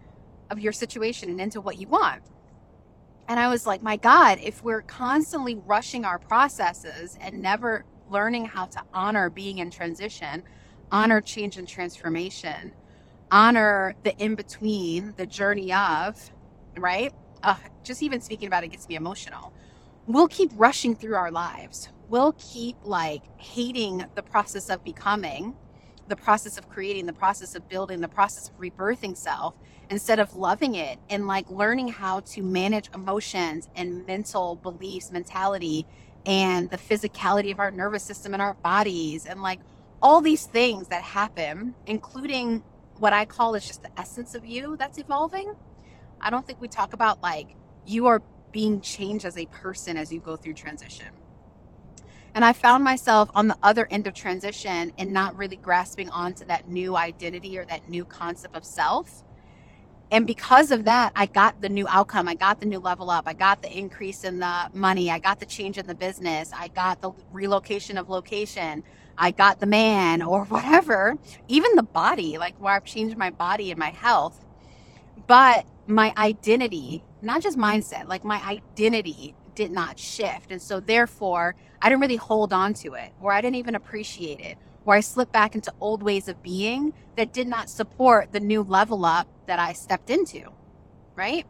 of 0.49 0.59
your 0.59 0.71
situation 0.71 1.29
and 1.29 1.39
into 1.39 1.61
what 1.61 1.77
you 1.77 1.87
want. 1.87 2.23
And 3.27 3.39
I 3.39 3.47
was 3.49 3.67
like, 3.67 3.81
my 3.81 3.97
God, 3.97 4.39
if 4.41 4.63
we're 4.63 4.81
constantly 4.81 5.55
rushing 5.55 6.05
our 6.05 6.19
processes 6.19 7.17
and 7.21 7.41
never 7.41 7.85
learning 8.09 8.45
how 8.45 8.65
to 8.65 8.81
honor 8.93 9.29
being 9.29 9.59
in 9.59 9.69
transition, 9.69 10.43
honor 10.91 11.21
change 11.21 11.57
and 11.57 11.67
transformation, 11.67 12.73
honor 13.33 13.95
the 14.03 14.17
in 14.19 14.35
between, 14.35 15.15
the 15.17 15.27
journey 15.27 15.73
of, 15.73 16.31
right? 16.77 17.13
Uh, 17.43 17.55
just 17.83 18.03
even 18.03 18.21
speaking 18.21 18.47
about 18.47 18.63
it 18.63 18.69
gets 18.69 18.89
me 18.89 18.95
emotional 18.95 19.53
we'll 20.07 20.27
keep 20.27 20.51
rushing 20.55 20.95
through 20.95 21.15
our 21.15 21.31
lives. 21.31 21.89
We'll 22.09 22.33
keep 22.33 22.77
like 22.83 23.23
hating 23.39 24.05
the 24.15 24.23
process 24.23 24.69
of 24.69 24.83
becoming, 24.83 25.55
the 26.07 26.15
process 26.15 26.57
of 26.57 26.69
creating, 26.69 27.05
the 27.05 27.13
process 27.13 27.55
of 27.55 27.69
building, 27.69 28.01
the 28.01 28.09
process 28.09 28.49
of 28.49 28.57
rebirthing 28.59 29.17
self 29.17 29.57
instead 29.89 30.19
of 30.19 30.35
loving 30.35 30.75
it 30.75 30.99
and 31.09 31.27
like 31.27 31.49
learning 31.49 31.89
how 31.89 32.21
to 32.21 32.43
manage 32.43 32.89
emotions 32.93 33.69
and 33.75 34.05
mental 34.07 34.55
beliefs, 34.57 35.11
mentality, 35.11 35.85
and 36.25 36.69
the 36.69 36.77
physicality 36.77 37.51
of 37.51 37.59
our 37.59 37.71
nervous 37.71 38.03
system 38.03 38.33
and 38.33 38.41
our 38.41 38.55
bodies 38.55 39.25
and 39.25 39.41
like 39.41 39.59
all 40.01 40.21
these 40.21 40.45
things 40.47 40.89
that 40.89 41.03
happen, 41.03 41.75
including 41.87 42.63
what 43.03 43.11
I 43.11 43.25
call 43.25 43.53
is 43.53 43.67
just 43.67 43.83
the 43.83 43.91
essence 43.99 44.33
of 44.33 44.45
you 44.45 44.77
that's 44.77 44.97
evolving. 44.97 45.55
I 46.21 46.29
don't 46.29 46.47
think 46.47 46.61
we 46.61 46.69
talk 46.69 46.93
about 46.93 47.21
like 47.21 47.53
you 47.85 48.07
are 48.07 48.21
being 48.53 48.79
changed 48.79 49.25
as 49.25 49.37
a 49.37 49.45
person 49.47 49.97
as 49.97 50.09
you 50.09 50.21
go 50.21 50.37
through 50.37 50.53
transition. 50.53 51.07
And 52.33 52.45
I 52.45 52.53
found 52.53 52.81
myself 52.81 53.29
on 53.35 53.49
the 53.49 53.57
other 53.61 53.89
end 53.91 54.07
of 54.07 54.13
transition 54.13 54.93
and 54.97 55.11
not 55.11 55.35
really 55.35 55.57
grasping 55.57 56.09
onto 56.11 56.45
that 56.45 56.69
new 56.69 56.95
identity 56.95 57.57
or 57.59 57.65
that 57.65 57.89
new 57.89 58.05
concept 58.05 58.55
of 58.55 58.63
self. 58.63 59.25
And 60.09 60.25
because 60.25 60.71
of 60.71 60.85
that, 60.85 61.11
I 61.13 61.25
got 61.25 61.59
the 61.59 61.67
new 61.67 61.85
outcome. 61.89 62.29
I 62.29 62.35
got 62.35 62.61
the 62.61 62.67
new 62.67 62.79
level 62.79 63.09
up. 63.09 63.27
I 63.27 63.33
got 63.33 63.61
the 63.61 63.77
increase 63.77 64.23
in 64.23 64.39
the 64.39 64.69
money. 64.73 65.11
I 65.11 65.19
got 65.19 65.41
the 65.41 65.45
change 65.45 65.77
in 65.77 65.87
the 65.87 65.95
business. 65.95 66.51
I 66.55 66.69
got 66.69 67.01
the 67.01 67.11
relocation 67.33 67.97
of 67.97 68.09
location. 68.09 68.81
I 69.17 69.31
got 69.31 69.59
the 69.59 69.65
man 69.65 70.21
or 70.21 70.45
whatever, 70.49 71.17
even 71.47 71.75
the 71.75 71.83
body, 71.83 72.37
like 72.37 72.55
where 72.59 72.73
I've 72.73 72.85
changed 72.85 73.17
my 73.17 73.29
body 73.29 73.71
and 73.71 73.79
my 73.79 73.89
health. 73.89 74.43
But 75.27 75.65
my 75.87 76.13
identity 76.17 77.03
not 77.23 77.41
just 77.41 77.57
mindset, 77.57 78.07
like 78.07 78.23
my 78.23 78.41
identity 78.45 79.33
did 79.55 79.71
not 79.71 79.97
shift. 79.97 80.51
And 80.51 80.61
so 80.61 80.79
therefore, 80.79 81.55
I 81.81 81.89
didn't 81.89 82.01
really 82.01 82.17
hold 82.17 82.53
on 82.53 82.73
to 82.75 82.93
it, 82.93 83.11
or 83.21 83.31
I 83.31 83.41
didn't 83.41 83.55
even 83.55 83.75
appreciate 83.75 84.39
it, 84.39 84.57
or 84.85 84.95
I 84.95 84.99
slipped 84.99 85.31
back 85.31 85.55
into 85.55 85.73
old 85.79 86.03
ways 86.03 86.27
of 86.27 86.41
being 86.43 86.93
that 87.15 87.33
did 87.33 87.47
not 87.47 87.69
support 87.69 88.31
the 88.31 88.39
new 88.39 88.61
level 88.61 89.05
up 89.05 89.27
that 89.47 89.59
I 89.59 89.73
stepped 89.73 90.09
into. 90.09 90.51
Right. 91.15 91.45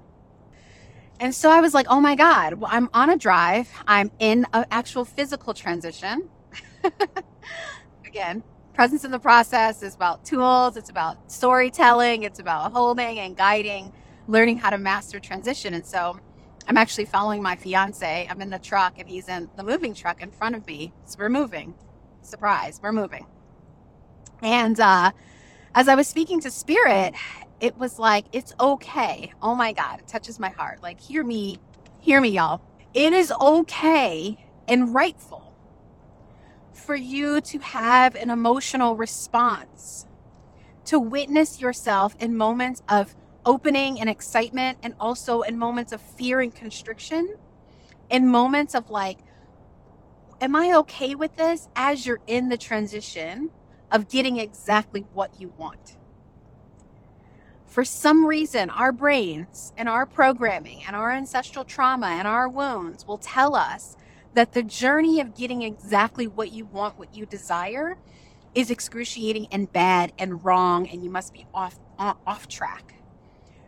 And 1.20 1.34
so 1.34 1.50
I 1.50 1.62
was 1.62 1.74
like, 1.74 1.88
oh 1.89 2.01
my 2.01 2.15
God, 2.15 2.55
well, 2.55 2.70
I'm 2.72 2.89
on 2.93 3.10
a 3.10 3.17
drive. 3.17 3.70
I'm 3.88 4.12
in 4.20 4.46
an 4.53 4.65
actual 4.72 5.05
physical 5.05 5.53
transition. 5.53 6.29
Again, 8.05 8.43
presence 8.73 9.05
in 9.05 9.11
the 9.11 9.19
process 9.19 9.83
is 9.83 9.95
about 9.95 10.25
tools, 10.25 10.77
it's 10.77 10.89
about 10.89 11.31
storytelling, 11.31 12.23
it's 12.23 12.39
about 12.39 12.71
holding 12.71 13.19
and 13.19 13.37
guiding 13.37 13.93
learning 14.27 14.57
how 14.57 14.69
to 14.69 14.77
master 14.77 15.19
transition. 15.19 15.73
And 15.73 15.85
so 15.85 16.19
I'm 16.67 16.77
actually 16.77 17.05
following 17.05 17.41
my 17.41 17.55
fiance. 17.55 18.27
I'm 18.29 18.41
in 18.41 18.49
the 18.49 18.59
truck 18.59 18.99
and 18.99 19.07
he's 19.07 19.27
in 19.27 19.49
the 19.57 19.63
moving 19.63 19.93
truck 19.93 20.21
in 20.21 20.31
front 20.31 20.55
of 20.55 20.65
me. 20.65 20.93
So 21.05 21.17
we're 21.19 21.29
moving. 21.29 21.73
Surprise, 22.21 22.79
we're 22.81 22.93
moving. 22.93 23.25
And 24.41 24.79
uh, 24.79 25.11
as 25.75 25.87
I 25.87 25.95
was 25.95 26.07
speaking 26.07 26.39
to 26.41 26.51
Spirit, 26.51 27.15
it 27.59 27.77
was 27.77 27.99
like, 27.99 28.25
it's 28.31 28.53
okay. 28.59 29.33
Oh 29.41 29.55
my 29.55 29.73
God, 29.73 29.99
it 29.99 30.07
touches 30.07 30.39
my 30.39 30.49
heart. 30.49 30.81
Like, 30.81 30.99
hear 30.99 31.23
me, 31.23 31.59
hear 31.99 32.21
me, 32.21 32.29
y'all. 32.29 32.61
It 32.93 33.13
is 33.13 33.31
okay 33.31 34.37
and 34.67 34.93
rightful 34.93 35.52
for 36.74 36.96
you 36.96 37.42
to 37.42 37.60
have 37.60 38.15
an 38.15 38.30
emotional 38.30 38.96
response, 38.96 40.08
to 40.86 41.00
witness 41.00 41.62
yourself 41.62 42.15
in 42.20 42.36
moments 42.36 42.82
of 42.89 43.15
opening 43.46 44.00
and 44.00 44.10
excitement 44.10 44.77
and 44.84 44.94
also 45.00 45.42
in 45.42 45.58
moments 45.58 45.92
of 45.92 46.01
fear 46.01 46.39
and 46.42 46.53
constriction 46.56 47.36
in 48.10 48.27
moments 48.27 48.74
of 48.74 48.89
like 48.89 49.18
am 50.42 50.56
I 50.56 50.74
okay 50.77 51.15
with 51.15 51.36
this 51.38 51.70
as 51.75 52.06
you're 52.06 52.20
in 52.27 52.50
the 52.50 52.58
transition 52.58 53.50
of 53.92 54.10
getting 54.10 54.38
exactly 54.38 55.06
what 55.13 55.39
you 55.39 55.53
want? 55.58 55.98
For 57.65 57.86
some 57.86 58.25
reason, 58.25 58.70
our 58.70 58.92
brains 58.92 59.74
and 59.77 59.88
our 59.88 60.06
programming 60.06 60.84
and 60.86 60.96
our 60.96 61.12
ancestral 61.12 61.65
trauma 61.65 62.08
and 62.08 62.27
our 62.27 62.50
wounds 62.50 63.08
will 63.08 63.18
tell 63.18 63.56
us 63.56 63.96
that 64.33 64.53
the 64.53 64.63
journey 64.63 65.19
of 65.19 65.35
getting 65.35 65.61
exactly 65.61 66.27
what 66.27 66.51
you 66.51 66.65
want, 66.65 66.97
what 66.97 67.15
you 67.15 67.25
desire, 67.25 67.97
is 68.55 68.69
excruciating 68.69 69.47
and 69.51 69.71
bad 69.71 70.13
and 70.17 70.43
wrong, 70.43 70.87
and 70.87 71.03
you 71.03 71.09
must 71.09 71.33
be 71.33 71.45
off 71.53 71.79
off 71.97 72.47
track. 72.47 72.95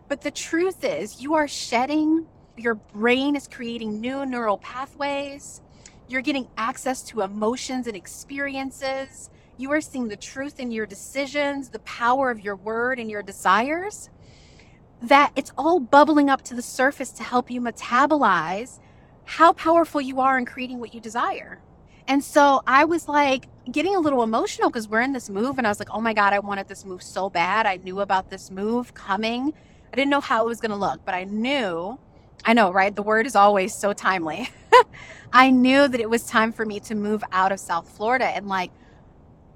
But 0.07 0.22
the 0.22 0.31
truth 0.31 0.84
is, 0.84 1.22
you 1.22 1.36
are 1.36 1.48
shedding. 1.48 2.27
Your 2.57 2.75
brain 2.75 3.36
is 3.36 3.48
creating 3.48 4.01
new 4.01 4.25
neural 4.25 4.57
pathways. 4.57 5.62
You're 6.07 6.22
getting 6.22 6.48
access 6.57 7.01
to 7.03 7.22
emotions 7.22 7.88
and 7.88 7.95
experiences. 7.95 9.29
You 9.57 9.72
are 9.72 9.81
seeing 9.81 10.07
the 10.07 10.17
truth 10.17 10.60
in 10.60 10.72
your 10.72 10.86
decisions, 10.86 11.69
the 11.69 11.79
power 11.79 12.29
of 12.29 12.41
your 12.41 12.55
word 12.55 13.00
and 13.00 13.10
your 13.10 13.24
desires. 13.24 14.10
That 15.01 15.31
it's 15.36 15.51
all 15.57 15.79
bubbling 15.79 16.29
up 16.29 16.41
to 16.43 16.55
the 16.55 16.62
surface 16.62 17.12
to 17.13 17.24
help 17.24 17.50
you 17.50 17.62
metabolize 17.62 18.79
how 19.25 19.53
powerful 19.53 20.01
you 20.01 20.20
are 20.20 20.38
in 20.38 20.46
creating 20.46 20.79
what 20.79 20.94
you 20.94 21.00
desire. 21.00 21.60
And 22.08 22.24
so 22.24 22.62
I 22.67 22.86
was 22.86 23.08
like 23.08 23.48
getting 23.72 23.96
a 23.96 24.00
little 24.00 24.22
emotional 24.24 24.70
because 24.70 24.88
we're 24.88 25.01
in 25.01 25.13
this 25.13 25.29
move. 25.29 25.58
And 25.58 25.65
I 25.65 25.70
was 25.72 25.79
like, 25.79 25.89
oh 25.91 26.01
my 26.01 26.13
God, 26.13 26.34
I 26.34 26.39
wanted 26.39 26.67
this 26.67 26.86
move 26.86 27.01
so 27.01 27.29
bad. 27.29 27.65
I 27.65 27.77
knew 27.77 28.00
about 28.00 28.29
this 28.29 28.51
move 28.51 28.94
coming. 28.94 29.53
I 29.91 29.96
didn't 29.96 30.12
know 30.12 30.22
how 30.22 30.46
it 30.46 30.48
was 30.48 30.60
going 30.60 30.72
to 30.72 30.77
look, 30.77 31.03
but 31.05 31.15
I 31.15 31.24
knew, 31.24 31.98
I 32.44 32.53
know, 32.53 32.72
right? 32.72 32.96
The 32.96 33.01
word 33.01 33.25
is 33.25 33.36
always 33.36 33.74
so 33.74 33.94
timely. 33.94 34.50
I 35.34 35.50
knew 35.50 35.88
that 35.88 36.00
it 36.00 36.10
was 36.10 36.27
time 36.27 36.51
for 36.51 36.65
me 36.65 36.79
to 36.82 36.96
move 36.96 37.24
out 37.32 37.51
of 37.51 37.60
South 37.60 37.89
Florida. 37.89 38.25
And 38.25 38.48
like 38.48 38.72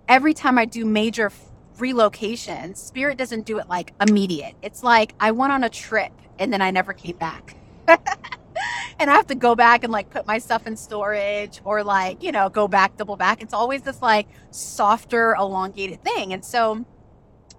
every 0.07 0.33
time 0.33 0.57
I 0.57 0.65
do 0.65 0.85
major 0.85 1.31
relocation, 1.77 2.73
Spirit 2.75 3.17
doesn't 3.17 3.45
do 3.45 3.59
it 3.59 3.69
like 3.69 3.93
immediate. 4.01 4.55
It's 4.61 4.83
like 4.83 5.13
I 5.19 5.31
went 5.31 5.53
on 5.53 5.63
a 5.63 5.69
trip 5.69 6.11
and 6.39 6.51
then 6.51 6.61
I 6.61 6.71
never 6.71 6.93
came 6.93 7.17
back. 7.17 7.55
and 8.99 9.09
I 9.09 9.13
have 9.13 9.27
to 9.27 9.35
go 9.35 9.55
back 9.55 9.83
and 9.83 9.93
like 9.93 10.09
put 10.09 10.27
my 10.27 10.37
stuff 10.37 10.67
in 10.67 10.75
storage 10.75 11.61
or 11.63 11.83
like, 11.83 12.21
you 12.21 12.33
know, 12.33 12.49
go 12.49 12.67
back, 12.67 12.97
double 12.97 13.15
back. 13.15 13.41
It's 13.41 13.53
always 13.53 13.81
this 13.81 14.01
like 14.01 14.27
softer, 14.51 15.35
elongated 15.35 16.03
thing. 16.03 16.33
And 16.33 16.43
so 16.43 16.85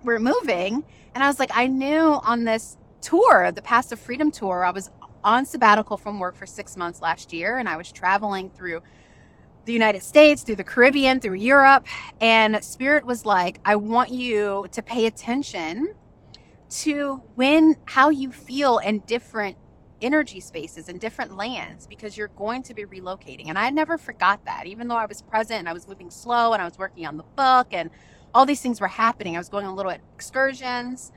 we're 0.04 0.18
moving. 0.18 0.84
And 1.14 1.24
I 1.24 1.28
was 1.28 1.38
like, 1.38 1.50
I 1.54 1.66
knew 1.66 1.98
on 1.98 2.44
this 2.44 2.76
tour, 3.00 3.50
the 3.52 3.62
Path 3.62 3.88
to 3.88 3.96
Freedom 3.96 4.30
tour, 4.30 4.64
I 4.64 4.70
was 4.70 4.90
on 5.24 5.46
sabbatical 5.46 5.96
from 5.96 6.18
work 6.18 6.36
for 6.36 6.46
six 6.46 6.76
months 6.76 7.00
last 7.00 7.32
year 7.32 7.58
and 7.58 7.68
I 7.68 7.76
was 7.76 7.90
traveling 7.90 8.50
through 8.50 8.82
the 9.64 9.72
United 9.72 10.02
States, 10.02 10.42
through 10.42 10.56
the 10.56 10.64
Caribbean, 10.64 11.20
through 11.20 11.34
Europe. 11.34 11.86
And 12.20 12.62
Spirit 12.62 13.06
was 13.06 13.24
like, 13.24 13.60
I 13.64 13.76
want 13.76 14.10
you 14.10 14.66
to 14.72 14.82
pay 14.82 15.06
attention 15.06 15.94
to 16.70 17.22
when, 17.34 17.76
how 17.86 18.10
you 18.10 18.30
feel 18.30 18.78
in 18.78 19.00
different 19.00 19.56
energy 20.02 20.40
spaces 20.40 20.88
and 20.88 21.00
different 21.00 21.36
lands 21.36 21.86
because 21.86 22.16
you're 22.16 22.28
going 22.28 22.62
to 22.64 22.74
be 22.74 22.84
relocating. 22.84 23.48
And 23.48 23.58
I 23.58 23.70
never 23.70 23.98
forgot 23.98 24.44
that, 24.44 24.66
even 24.66 24.88
though 24.88 24.96
I 24.96 25.06
was 25.06 25.22
present 25.22 25.60
and 25.60 25.68
I 25.68 25.72
was 25.72 25.86
moving 25.86 26.10
slow 26.10 26.52
and 26.52 26.62
I 26.62 26.64
was 26.64 26.78
working 26.78 27.06
on 27.06 27.16
the 27.16 27.22
book 27.22 27.68
and 27.72 27.90
all 28.34 28.46
these 28.46 28.60
things 28.60 28.80
were 28.80 28.88
happening. 28.88 29.34
I 29.36 29.38
was 29.38 29.48
going 29.48 29.66
on 29.66 29.76
little 29.76 29.92
excursions. 29.92 31.12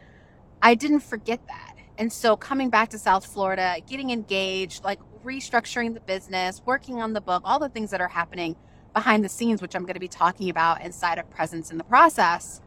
I 0.62 0.76
didn't 0.76 1.02
forget 1.02 1.46
that. 1.48 1.76
And 1.98 2.12
so 2.12 2.36
coming 2.36 2.70
back 2.70 2.90
to 2.90 2.98
South 2.98 3.26
Florida, 3.26 3.78
getting 3.88 4.10
engaged, 4.10 4.84
like 4.84 5.00
restructuring 5.24 5.94
the 5.94 6.00
business, 6.00 6.62
working 6.66 7.02
on 7.02 7.14
the 7.14 7.22
book, 7.22 7.44
all 7.46 7.60
the 7.60 7.70
things 7.70 7.92
that 7.92 8.02
are 8.02 8.08
happening 8.08 8.56
behind 8.94 9.24
the 9.24 9.30
scenes, 9.30 9.62
which 9.62 9.76
I'm 9.76 9.84
going 9.84 9.94
to 9.94 10.00
be 10.00 10.08
talking 10.08 10.50
about 10.50 10.82
inside 10.82 11.18
of 11.18 11.30
Presence 11.30 11.72
in 11.72 11.78
the 11.78 11.84
Process 11.84 12.62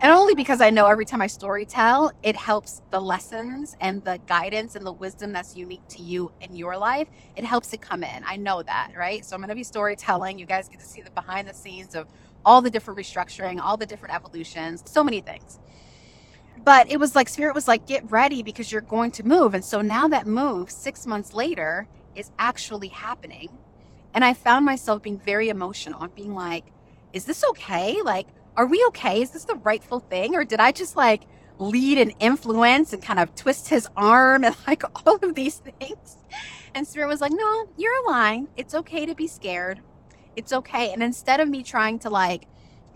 and 0.00 0.12
only 0.12 0.34
because 0.34 0.60
I 0.60 0.70
know 0.70 0.86
every 0.86 1.04
time 1.04 1.20
I 1.20 1.26
story 1.26 1.64
tell, 1.64 2.12
it 2.22 2.36
helps 2.36 2.82
the 2.90 3.00
lessons 3.00 3.76
and 3.80 4.04
the 4.04 4.18
guidance 4.26 4.76
and 4.76 4.86
the 4.86 4.92
wisdom 4.92 5.32
that's 5.32 5.56
unique 5.56 5.86
to 5.88 6.02
you 6.02 6.30
in 6.40 6.54
your 6.54 6.76
life. 6.76 7.08
It 7.36 7.44
helps 7.44 7.72
it 7.72 7.80
come 7.80 8.04
in. 8.04 8.22
I 8.24 8.36
know 8.36 8.62
that, 8.62 8.92
right? 8.96 9.24
So 9.24 9.34
I'm 9.34 9.40
going 9.40 9.48
to 9.48 9.54
be 9.56 9.64
storytelling. 9.64 10.38
You 10.38 10.46
guys 10.46 10.68
get 10.68 10.80
to 10.80 10.86
see 10.86 11.02
the 11.02 11.10
behind 11.10 11.48
the 11.48 11.54
scenes 11.54 11.94
of 11.94 12.06
all 12.44 12.62
the 12.62 12.70
different 12.70 12.98
restructuring, 12.98 13.60
all 13.60 13.76
the 13.76 13.86
different 13.86 14.14
evolutions, 14.14 14.84
so 14.86 15.02
many 15.02 15.20
things. 15.20 15.58
But 16.64 16.90
it 16.90 16.98
was 16.98 17.16
like 17.16 17.28
Spirit 17.28 17.54
was 17.54 17.68
like, 17.68 17.86
get 17.86 18.10
ready 18.10 18.42
because 18.42 18.70
you're 18.70 18.80
going 18.80 19.10
to 19.12 19.26
move. 19.26 19.54
And 19.54 19.64
so 19.64 19.80
now 19.80 20.08
that 20.08 20.26
move, 20.26 20.70
six 20.70 21.06
months 21.06 21.34
later, 21.34 21.88
is 22.14 22.30
actually 22.38 22.88
happening. 22.88 23.50
And 24.14 24.24
I 24.24 24.34
found 24.34 24.64
myself 24.64 25.02
being 25.02 25.18
very 25.18 25.48
emotional 25.48 26.02
and 26.02 26.14
being 26.14 26.34
like, 26.34 26.66
is 27.12 27.24
this 27.24 27.44
okay? 27.50 28.02
Like, 28.02 28.26
are 28.58 28.66
we 28.66 28.84
okay? 28.88 29.22
Is 29.22 29.30
this 29.30 29.44
the 29.44 29.54
rightful 29.54 30.00
thing? 30.00 30.34
Or 30.34 30.44
did 30.44 30.58
I 30.58 30.72
just 30.72 30.96
like 30.96 31.22
lead 31.58 31.96
and 31.96 32.12
influence 32.18 32.92
and 32.92 33.00
kind 33.00 33.20
of 33.20 33.34
twist 33.36 33.68
his 33.68 33.88
arm 33.96 34.44
and 34.44 34.54
like 34.66 34.82
all 35.06 35.14
of 35.14 35.34
these 35.36 35.58
things? 35.58 36.16
And 36.74 36.86
Spirit 36.86 37.06
was 37.06 37.20
like, 37.20 37.32
no, 37.32 37.68
you're 37.76 38.04
aligned. 38.04 38.48
It's 38.56 38.74
okay 38.74 39.06
to 39.06 39.14
be 39.14 39.28
scared. 39.28 39.80
It's 40.34 40.52
okay. 40.52 40.92
And 40.92 41.04
instead 41.04 41.38
of 41.38 41.48
me 41.48 41.62
trying 41.62 42.00
to 42.00 42.10
like 42.10 42.46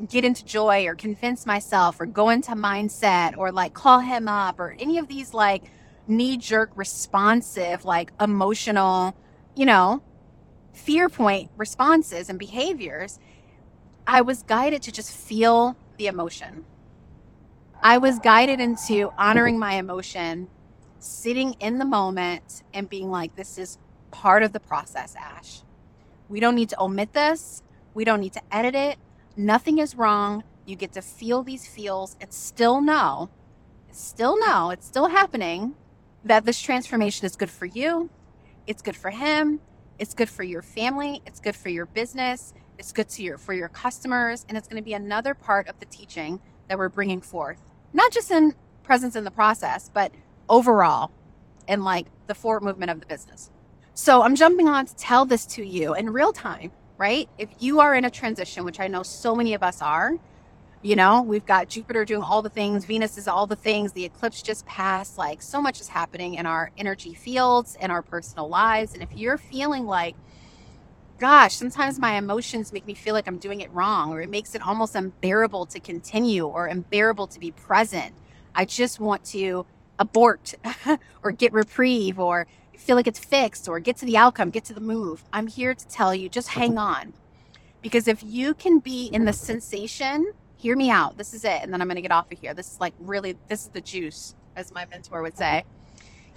get 0.09 0.25
into 0.25 0.45
joy 0.45 0.85
or 0.87 0.97
convince 0.97 1.47
myself 1.47 2.01
or 2.01 2.07
go 2.07 2.29
into 2.29 2.53
mindset 2.53 3.39
or 3.39 3.53
like 3.53 3.73
call 3.73 4.01
him 4.01 4.27
up 4.27 4.59
or 4.59 4.75
any 4.81 4.99
of 4.99 5.07
these 5.07 5.33
like 5.33 5.63
knee 6.09 6.37
jerk 6.37 6.73
responsive, 6.75 7.85
like 7.85 8.13
emotional, 8.21 9.17
you 9.55 9.65
know, 9.65 10.03
fear 10.73 11.09
point 11.09 11.51
responses 11.57 12.29
and 12.29 12.39
behaviors, 12.39 13.21
I 14.07 14.21
was 14.21 14.43
guided 14.43 14.83
to 14.83 14.93
just 14.93 15.13
feel 15.13 15.77
the 15.97 16.07
emotion. 16.07 16.65
I 17.83 17.99
was 17.99 18.19
guided 18.19 18.61
into 18.61 19.13
honoring 19.19 19.59
my 19.59 19.75
emotion, 19.75 20.49
sitting 20.99 21.55
in 21.55 21.79
the 21.79 21.85
moment, 21.85 22.63
and 22.73 22.89
being 22.89 23.11
like, 23.11 23.37
this 23.37 23.59
is 23.59 23.79
part 24.11 24.43
of 24.43 24.53
the 24.53 24.61
process, 24.61 25.17
Ash. 25.17 25.63
We 26.29 26.41
don't 26.41 26.55
need 26.55 26.69
to 26.71 26.81
omit 26.81 27.13
this. 27.13 27.63
We 27.95 28.05
don't 28.05 28.21
need 28.21 28.33
to 28.35 28.43
edit 28.51 28.75
it. 28.75 28.99
Nothing 29.37 29.79
is 29.79 29.95
wrong. 29.97 30.45
You 30.65 30.77
get 30.77 30.93
to 30.93 31.03
feel 31.03 31.43
these 31.43 31.67
feels 31.67 32.17
and 32.21 32.33
still 32.33 32.81
know, 32.81 33.31
still 33.91 34.39
know, 34.39 34.71
it's 34.71 34.87
still 34.87 35.09
happening 35.09 35.75
that 36.25 36.45
this 36.45 36.61
transformation 36.61 37.27
is 37.27 37.37
good 37.37 37.51
for 37.51 37.67
you. 37.67 38.11
It's 38.67 38.83
good 38.83 38.97
for 38.97 39.11
him. 39.11 39.61
It's 39.99 40.15
good 40.15 40.29
for 40.29 40.43
your 40.43 40.63
family. 40.63 41.23
It's 41.27 41.41
good 41.41 41.57
for 41.57 41.69
your 41.69 41.87
business. 41.87 42.55
It's 42.79 42.93
good 42.93 43.09
to 43.11 43.23
your 43.23 43.39
for 43.39 43.55
your 43.55 43.69
customers, 43.69 44.45
and 44.49 44.59
it's 44.59 44.67
going 44.67 44.83
to 44.83 44.85
be 44.85 44.95
another 44.95 45.35
part 45.35 45.69
of 45.69 45.79
the 45.79 45.87
teaching 45.87 46.41
that 46.69 46.79
we're 46.79 46.89
bringing 46.89 47.21
forth, 47.21 47.59
not 47.93 48.11
just 48.13 48.31
in 48.31 48.55
presence 48.83 49.15
in 49.15 49.25
the 49.25 49.31
process, 49.31 49.91
but 49.93 50.13
overall, 50.49 51.11
in 51.69 51.85
like 51.85 52.07
the 52.27 52.35
forward 52.35 52.63
movement 52.63 52.91
of 52.91 53.01
the 53.01 53.07
business. 53.07 53.51
So 53.95 54.23
I'm 54.23 54.35
jumping 54.35 54.69
on 54.69 54.87
to 54.87 54.97
tell 54.97 55.25
this 55.25 55.47
to 55.47 55.65
you 55.65 55.95
in 55.95 56.11
real 56.11 56.33
time, 56.33 56.73
right? 56.99 57.29
If 57.39 57.51
you 57.61 57.81
are 57.81 57.95
in 57.95 58.05
a 58.05 58.11
transition, 58.11 58.65
which 58.65 58.81
I 58.81 58.89
know 58.89 59.03
so 59.03 59.35
many 59.35 59.55
of 59.55 59.63
us 59.63 59.83
are, 59.83 60.15
you 60.83 60.97
know, 60.97 61.23
we've 61.23 61.47
got 61.47 61.69
Jupiter 61.69 62.05
doing 62.05 62.23
all 62.23 62.43
the 62.43 62.51
things, 62.51 62.85
Venus 62.85 63.17
is 63.17 63.29
all 63.29 63.47
the 63.47 63.57
things, 63.57 63.93
the 63.93 64.05
eclipse 64.05 64.43
just 64.43 64.67
passed. 64.67 65.17
Like, 65.17 65.41
so 65.41 65.63
much 65.63 65.81
is 65.81 65.89
happening 65.89 66.35
in 66.35 66.47
our 66.47 66.71
energy 66.77 67.15
fields, 67.15 67.77
in 67.81 67.91
our 67.91 68.03
personal 68.03 68.49
lives. 68.49 68.95
And 68.95 69.03
if 69.03 69.17
you're 69.17 69.39
feeling 69.39 69.87
like 69.87 70.17
gosh, 71.23 71.55
sometimes 71.55 72.01
my 72.01 72.15
emotions 72.15 72.73
make 72.73 72.85
me 72.85 72.95
feel 72.95 73.15
like 73.15 73.29
I'm 73.29 73.39
doing 73.39 73.61
it 73.61 73.73
wrong, 73.73 74.13
or 74.13 74.23
it 74.23 74.29
makes 74.29 74.57
it 74.57 74.67
almost 74.67 74.97
unbearable 74.97 75.67
to 75.67 75.79
continue 75.79 76.45
or 76.45 76.67
unbearable 76.67 77.29
to 77.29 77.39
be 77.39 77.53
present. 77.53 78.13
I 78.57 78.65
just 78.65 78.99
want 78.99 79.25
to 79.27 79.65
abort 80.01 80.55
or 81.23 81.31
get 81.31 81.53
reprieve 81.53 82.19
or 82.19 82.49
feel 82.77 82.97
like 82.97 83.07
it's 83.07 83.21
fixed 83.21 83.69
or 83.69 83.79
get 83.79 83.97
to 83.99 84.05
the 84.05 84.17
outcome, 84.17 84.51
get 84.51 84.65
to 84.65 84.75
the 84.75 84.81
move. 84.81 85.23
I'm 85.33 85.47
here 85.47 85.75
to 85.75 85.87
tell 85.87 86.13
you 86.13 86.29
just 86.29 86.49
hang 86.49 86.77
on. 86.77 87.13
Because 87.83 88.09
if 88.09 88.21
you 88.25 88.53
can 88.53 88.81
be 88.81 89.07
in 89.07 89.25
the 89.25 89.33
sensation, 89.33 90.33
hear 90.63 90.77
me 90.77 90.91
out. 90.91 91.19
This 91.19 91.35
is 91.35 91.45
it. 91.45 91.61
And 91.63 91.73
then 91.73 91.83
I'm 91.83 91.89
going 91.89 91.97
to 91.97 92.03
get 92.03 92.13
off 92.13 92.31
of 92.31 92.39
here. 92.39 92.55
This 92.55 92.73
is 92.73 92.81
like 92.81 92.95
really, 93.01 93.37
this 93.49 93.63
is 93.65 93.69
the 93.69 93.81
juice, 93.81 94.35
as 94.55 94.73
my 94.73 94.87
mentor 94.87 95.21
would 95.21 95.37
say. 95.37 95.65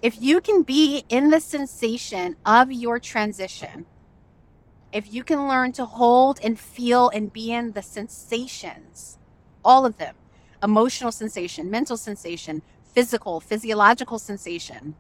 If 0.01 0.21
you 0.21 0.41
can 0.41 0.63
be 0.63 1.05
in 1.09 1.29
the 1.29 1.39
sensation 1.39 2.35
of 2.45 2.71
your 2.71 2.99
transition, 2.99 3.85
if 4.91 5.13
you 5.13 5.23
can 5.23 5.47
learn 5.47 5.73
to 5.73 5.85
hold 5.85 6.39
and 6.43 6.59
feel 6.59 7.09
and 7.09 7.31
be 7.31 7.51
in 7.51 7.73
the 7.73 7.81
sensations, 7.81 9.19
all 9.63 9.85
of 9.85 9.97
them 9.97 10.15
emotional 10.63 11.11
sensation, 11.11 11.69
mental 11.69 11.97
sensation, 11.97 12.63
physical, 12.83 13.39
physiological 13.39 14.17
sensation 14.17 14.95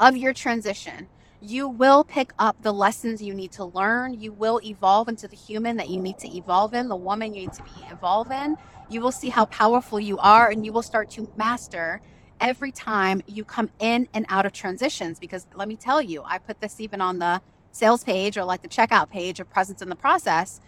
of 0.00 0.16
your 0.16 0.32
transition, 0.32 1.08
you 1.44 1.68
will 1.68 2.04
pick 2.04 2.32
up 2.38 2.56
the 2.62 2.72
lessons 2.72 3.22
you 3.22 3.34
need 3.34 3.52
to 3.52 3.66
learn. 3.66 4.18
You 4.18 4.32
will 4.32 4.60
evolve 4.64 5.08
into 5.08 5.28
the 5.28 5.36
human 5.36 5.76
that 5.76 5.90
you 5.90 6.00
need 6.00 6.18
to 6.18 6.36
evolve 6.36 6.72
in, 6.72 6.88
the 6.88 6.96
woman 6.96 7.34
you 7.34 7.42
need 7.42 7.52
to 7.52 7.62
be 7.62 7.70
evolve 7.90 8.30
in. 8.30 8.56
You 8.88 9.02
will 9.02 9.12
see 9.12 9.28
how 9.28 9.44
powerful 9.46 10.00
you 10.00 10.18
are, 10.18 10.48
and 10.48 10.64
you 10.64 10.72
will 10.72 10.82
start 10.82 11.10
to 11.10 11.30
master 11.36 12.00
every 12.40 12.72
time 12.72 13.22
you 13.26 13.44
come 13.44 13.70
in 13.78 14.08
and 14.14 14.24
out 14.28 14.46
of 14.46 14.52
transitions. 14.52 15.18
Because 15.18 15.46
let 15.54 15.68
me 15.68 15.76
tell 15.76 16.00
you, 16.00 16.22
I 16.24 16.38
put 16.38 16.60
this 16.60 16.80
even 16.80 17.00
on 17.02 17.18
the 17.18 17.42
sales 17.72 18.04
page 18.04 18.38
or 18.38 18.44
like 18.44 18.62
the 18.62 18.68
checkout 18.68 19.10
page 19.10 19.38
of 19.38 19.50
presence 19.50 19.82
in 19.82 19.90
the 19.90 19.96
process, 19.96 20.60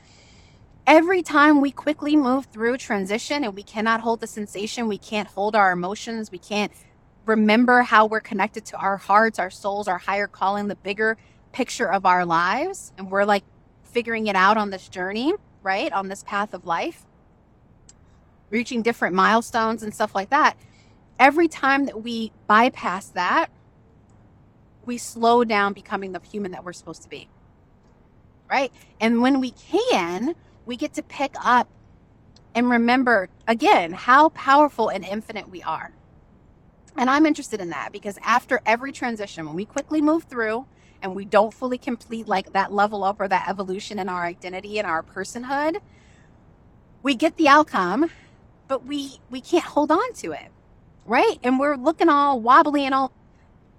every 0.86 1.22
time 1.22 1.60
we 1.60 1.70
quickly 1.70 2.16
move 2.16 2.46
through 2.46 2.76
transition 2.76 3.44
and 3.44 3.54
we 3.54 3.62
cannot 3.62 4.00
hold 4.00 4.20
the 4.20 4.26
sensation, 4.26 4.88
we 4.88 4.98
can't 4.98 5.28
hold 5.28 5.56
our 5.56 5.72
emotions, 5.72 6.30
we 6.30 6.38
can't 6.38 6.72
remember 7.26 7.82
how 7.82 8.06
we're 8.06 8.20
connected 8.20 8.64
to 8.66 8.76
our 8.76 8.96
hearts, 8.96 9.38
our 9.38 9.50
souls, 9.50 9.88
our 9.88 9.98
higher 9.98 10.28
calling, 10.28 10.68
the 10.68 10.76
bigger 10.76 11.18
picture 11.52 11.90
of 11.90 12.06
our 12.06 12.24
lives, 12.24 12.92
and 12.96 13.10
we're 13.10 13.24
like 13.24 13.44
figuring 13.82 14.28
it 14.28 14.36
out 14.36 14.56
on 14.56 14.70
this 14.70 14.88
journey, 14.88 15.34
right? 15.62 15.92
On 15.92 16.08
this 16.08 16.22
path 16.22 16.54
of 16.54 16.64
life, 16.64 17.04
reaching 18.50 18.82
different 18.82 19.14
milestones 19.14 19.82
and 19.82 19.92
stuff 19.92 20.14
like 20.14 20.30
that. 20.30 20.56
Every 21.18 21.48
time 21.48 21.86
that 21.86 22.02
we 22.02 22.32
bypass 22.46 23.08
that, 23.08 23.48
we 24.84 24.98
slow 24.98 25.44
down 25.44 25.72
becoming 25.72 26.12
the 26.12 26.20
human 26.20 26.52
that 26.52 26.64
we're 26.64 26.72
supposed 26.72 27.02
to 27.02 27.08
be. 27.08 27.28
Right? 28.48 28.72
And 29.00 29.22
when 29.22 29.40
we 29.40 29.50
can, 29.50 30.36
we 30.64 30.76
get 30.76 30.94
to 30.94 31.02
pick 31.02 31.34
up 31.44 31.68
and 32.54 32.70
remember 32.70 33.28
again 33.48 33.92
how 33.92 34.28
powerful 34.30 34.88
and 34.88 35.04
infinite 35.04 35.48
we 35.48 35.62
are. 35.62 35.92
And 36.98 37.10
I'm 37.10 37.26
interested 37.26 37.60
in 37.60 37.70
that 37.70 37.92
because 37.92 38.18
after 38.22 38.60
every 38.64 38.92
transition, 38.92 39.46
when 39.46 39.54
we 39.54 39.64
quickly 39.64 40.00
move 40.00 40.24
through 40.24 40.66
and 41.02 41.14
we 41.14 41.24
don't 41.24 41.52
fully 41.52 41.78
complete 41.78 42.26
like 42.26 42.52
that 42.52 42.72
level 42.72 43.04
up 43.04 43.20
or 43.20 43.28
that 43.28 43.48
evolution 43.48 43.98
in 43.98 44.08
our 44.08 44.24
identity 44.24 44.78
and 44.78 44.86
our 44.86 45.02
personhood, 45.02 45.80
we 47.02 47.14
get 47.14 47.36
the 47.36 47.48
outcome, 47.48 48.10
but 48.66 48.84
we 48.84 49.20
we 49.30 49.40
can't 49.40 49.64
hold 49.64 49.92
on 49.92 50.12
to 50.14 50.32
it. 50.32 50.50
Right? 51.04 51.38
And 51.42 51.58
we're 51.58 51.76
looking 51.76 52.08
all 52.08 52.40
wobbly 52.40 52.84
and 52.84 52.94
all 52.94 53.12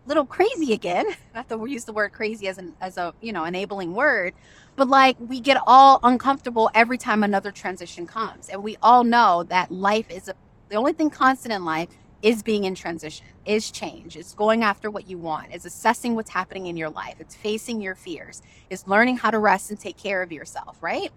little 0.06 0.26
crazy 0.26 0.74
again. 0.74 1.06
Not 1.36 1.50
that 1.50 1.58
we 1.58 1.72
use 1.72 1.86
the 1.86 1.94
word 1.94 2.14
crazy 2.14 2.48
as 2.48 2.58
an 2.58 2.74
as 2.80 2.98
a 2.98 3.14
you 3.20 3.34
know 3.34 3.44
enabling 3.46 3.94
word, 3.96 4.34
but 4.76 4.88
like 4.88 5.18
we 5.20 5.40
get 5.40 5.62
all 5.66 6.00
uncomfortable 6.04 6.70
every 6.76 6.98
time 6.98 7.24
another 7.24 7.52
transition 7.52 8.06
comes, 8.06 8.48
and 8.48 8.64
we 8.64 8.78
all 8.82 9.04
know 9.04 9.44
that 9.44 9.72
life 9.72 10.10
is 10.12 10.28
a 10.28 10.36
the 10.70 10.76
only 10.76 10.94
thing 10.94 11.10
constant 11.10 11.54
in 11.54 11.66
life 11.66 11.90
is 12.22 12.42
being 12.42 12.64
in 12.64 12.76
transition, 12.76 13.26
is 13.46 13.72
change, 13.72 14.18
it's 14.18 14.34
going 14.34 14.64
after 14.64 14.90
what 14.90 15.10
you 15.10 15.18
want, 15.18 15.48
it's 15.52 15.66
assessing 15.66 16.16
what's 16.16 16.30
happening 16.32 16.68
in 16.68 16.78
your 16.78 16.90
life, 16.90 17.16
it's 17.20 17.36
facing 17.36 17.82
your 17.82 17.96
fears, 17.96 18.42
it's 18.70 18.88
learning 18.88 19.18
how 19.18 19.30
to 19.30 19.40
rest 19.40 19.70
and 19.70 19.80
take 19.80 19.98
care 19.98 20.22
of 20.22 20.32
yourself, 20.32 20.82
right? 20.82 21.12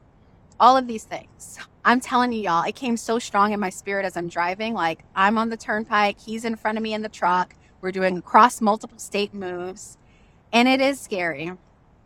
All 0.58 0.76
of 0.76 0.86
these 0.86 1.04
things. 1.04 1.58
I'm 1.84 2.00
telling 2.00 2.32
you, 2.32 2.42
y'all, 2.42 2.64
it 2.64 2.74
came 2.76 2.96
so 2.98 3.18
strong 3.18 3.52
in 3.52 3.60
my 3.60 3.70
spirit 3.70 4.04
as 4.04 4.16
I'm 4.16 4.28
driving. 4.28 4.74
Like, 4.74 5.02
I'm 5.14 5.38
on 5.38 5.48
the 5.48 5.56
turnpike, 5.56 6.20
he's 6.20 6.44
in 6.44 6.56
front 6.56 6.76
of 6.76 6.82
me 6.82 6.92
in 6.92 7.00
the 7.00 7.08
truck. 7.08 7.54
We're 7.80 7.92
doing 7.92 8.20
cross 8.20 8.60
multiple 8.60 8.98
state 8.98 9.32
moves, 9.32 9.96
and 10.52 10.68
it 10.68 10.82
is 10.82 11.00
scary. 11.00 11.52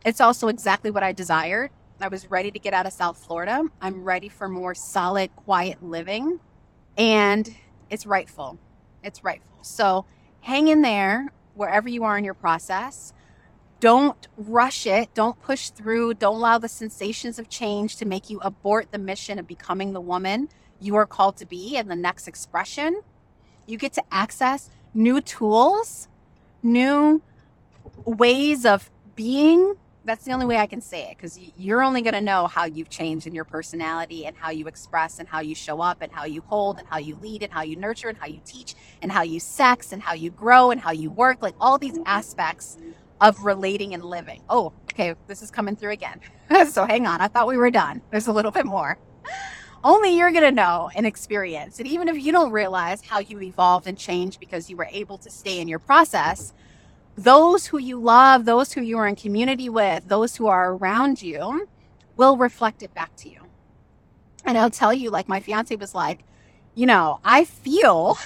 It's 0.04 0.20
also 0.20 0.46
exactly 0.48 0.92
what 0.92 1.02
I 1.02 1.12
desired. 1.12 1.70
I 2.00 2.08
was 2.08 2.30
ready 2.30 2.50
to 2.50 2.58
get 2.58 2.74
out 2.74 2.86
of 2.86 2.92
South 2.92 3.16
Florida. 3.16 3.64
I'm 3.80 4.04
ready 4.04 4.28
for 4.28 4.48
more 4.48 4.74
solid, 4.74 5.34
quiet 5.34 5.82
living, 5.82 6.38
and 6.96 7.52
it's 7.90 8.06
rightful. 8.06 8.58
It's 9.04 9.22
rightful. 9.22 9.58
So 9.62 10.06
hang 10.40 10.68
in 10.68 10.82
there 10.82 11.32
wherever 11.54 11.88
you 11.88 12.04
are 12.04 12.18
in 12.18 12.24
your 12.24 12.34
process. 12.34 13.12
Don't 13.80 14.26
rush 14.36 14.86
it. 14.86 15.12
Don't 15.14 15.40
push 15.42 15.70
through. 15.70 16.14
Don't 16.14 16.36
allow 16.36 16.58
the 16.58 16.68
sensations 16.68 17.38
of 17.38 17.48
change 17.48 17.96
to 17.96 18.06
make 18.06 18.30
you 18.30 18.40
abort 18.40 18.90
the 18.90 18.98
mission 18.98 19.38
of 19.38 19.46
becoming 19.46 19.92
the 19.92 20.00
woman 20.00 20.48
you 20.80 20.96
are 20.96 21.06
called 21.06 21.36
to 21.38 21.46
be 21.46 21.76
and 21.76 21.90
the 21.90 21.96
next 21.96 22.28
expression. 22.28 23.00
You 23.66 23.78
get 23.78 23.92
to 23.94 24.02
access 24.10 24.70
new 24.92 25.20
tools, 25.20 26.08
new 26.62 27.22
ways 28.04 28.66
of 28.66 28.90
being. 29.14 29.76
That's 30.04 30.24
the 30.24 30.32
only 30.32 30.44
way 30.44 30.58
I 30.58 30.66
can 30.66 30.80
say 30.80 31.10
it 31.10 31.16
because 31.16 31.38
you're 31.56 31.82
only 31.82 32.02
going 32.02 32.14
to 32.14 32.20
know 32.20 32.46
how 32.46 32.64
you've 32.64 32.90
changed 32.90 33.26
in 33.26 33.34
your 33.34 33.44
personality 33.44 34.26
and 34.26 34.36
how 34.36 34.50
you 34.50 34.66
express 34.66 35.18
and 35.18 35.26
how 35.26 35.40
you 35.40 35.54
show 35.54 35.80
up 35.80 36.02
and 36.02 36.12
how 36.12 36.24
you 36.24 36.42
hold 36.42 36.78
and 36.78 36.86
how 36.88 36.98
you 36.98 37.16
lead 37.16 37.42
and 37.42 37.52
how 37.52 37.62
you 37.62 37.76
nurture 37.76 38.08
and 38.08 38.18
how 38.18 38.26
you 38.26 38.40
teach 38.44 38.74
and 39.00 39.10
how 39.10 39.22
you 39.22 39.40
sex 39.40 39.92
and 39.92 40.02
how 40.02 40.12
you 40.12 40.30
grow 40.30 40.70
and 40.70 40.80
how 40.80 40.90
you 40.90 41.10
work. 41.10 41.40
Like 41.40 41.54
all 41.60 41.78
these 41.78 41.98
aspects 42.04 42.76
of 43.20 43.44
relating 43.44 43.94
and 43.94 44.04
living. 44.04 44.42
Oh, 44.50 44.74
okay. 44.92 45.14
This 45.26 45.40
is 45.40 45.50
coming 45.50 45.74
through 45.74 45.92
again. 45.92 46.20
so 46.70 46.84
hang 46.84 47.06
on. 47.06 47.22
I 47.22 47.28
thought 47.28 47.48
we 47.48 47.56
were 47.56 47.70
done. 47.70 48.02
There's 48.10 48.26
a 48.26 48.32
little 48.32 48.50
bit 48.50 48.66
more 48.66 48.98
only 49.84 50.16
you're 50.16 50.32
going 50.32 50.44
to 50.44 50.50
know 50.50 50.90
and 50.96 51.06
experience. 51.06 51.78
And 51.78 51.86
even 51.86 52.08
if 52.08 52.16
you 52.24 52.32
don't 52.32 52.50
realize 52.50 53.02
how 53.02 53.18
you 53.18 53.40
evolved 53.42 53.86
and 53.86 53.98
changed 53.98 54.40
because 54.40 54.70
you 54.70 54.76
were 54.78 54.88
able 54.90 55.18
to 55.18 55.30
stay 55.30 55.60
in 55.60 55.68
your 55.68 55.78
process, 55.78 56.54
those 57.16 57.66
who 57.66 57.78
you 57.78 58.00
love, 58.00 58.44
those 58.44 58.72
who 58.72 58.82
you 58.82 58.98
are 58.98 59.06
in 59.06 59.16
community 59.16 59.68
with, 59.68 60.08
those 60.08 60.36
who 60.36 60.46
are 60.46 60.72
around 60.72 61.22
you 61.22 61.68
will 62.16 62.36
reflect 62.36 62.82
it 62.82 62.94
back 62.94 63.14
to 63.16 63.28
you. 63.28 63.40
And 64.44 64.58
I'll 64.58 64.70
tell 64.70 64.92
you, 64.92 65.10
like 65.10 65.28
my 65.28 65.40
fiance 65.40 65.74
was 65.76 65.94
like, 65.94 66.20
you 66.74 66.86
know, 66.86 67.20
I 67.24 67.44
feel 67.44 68.18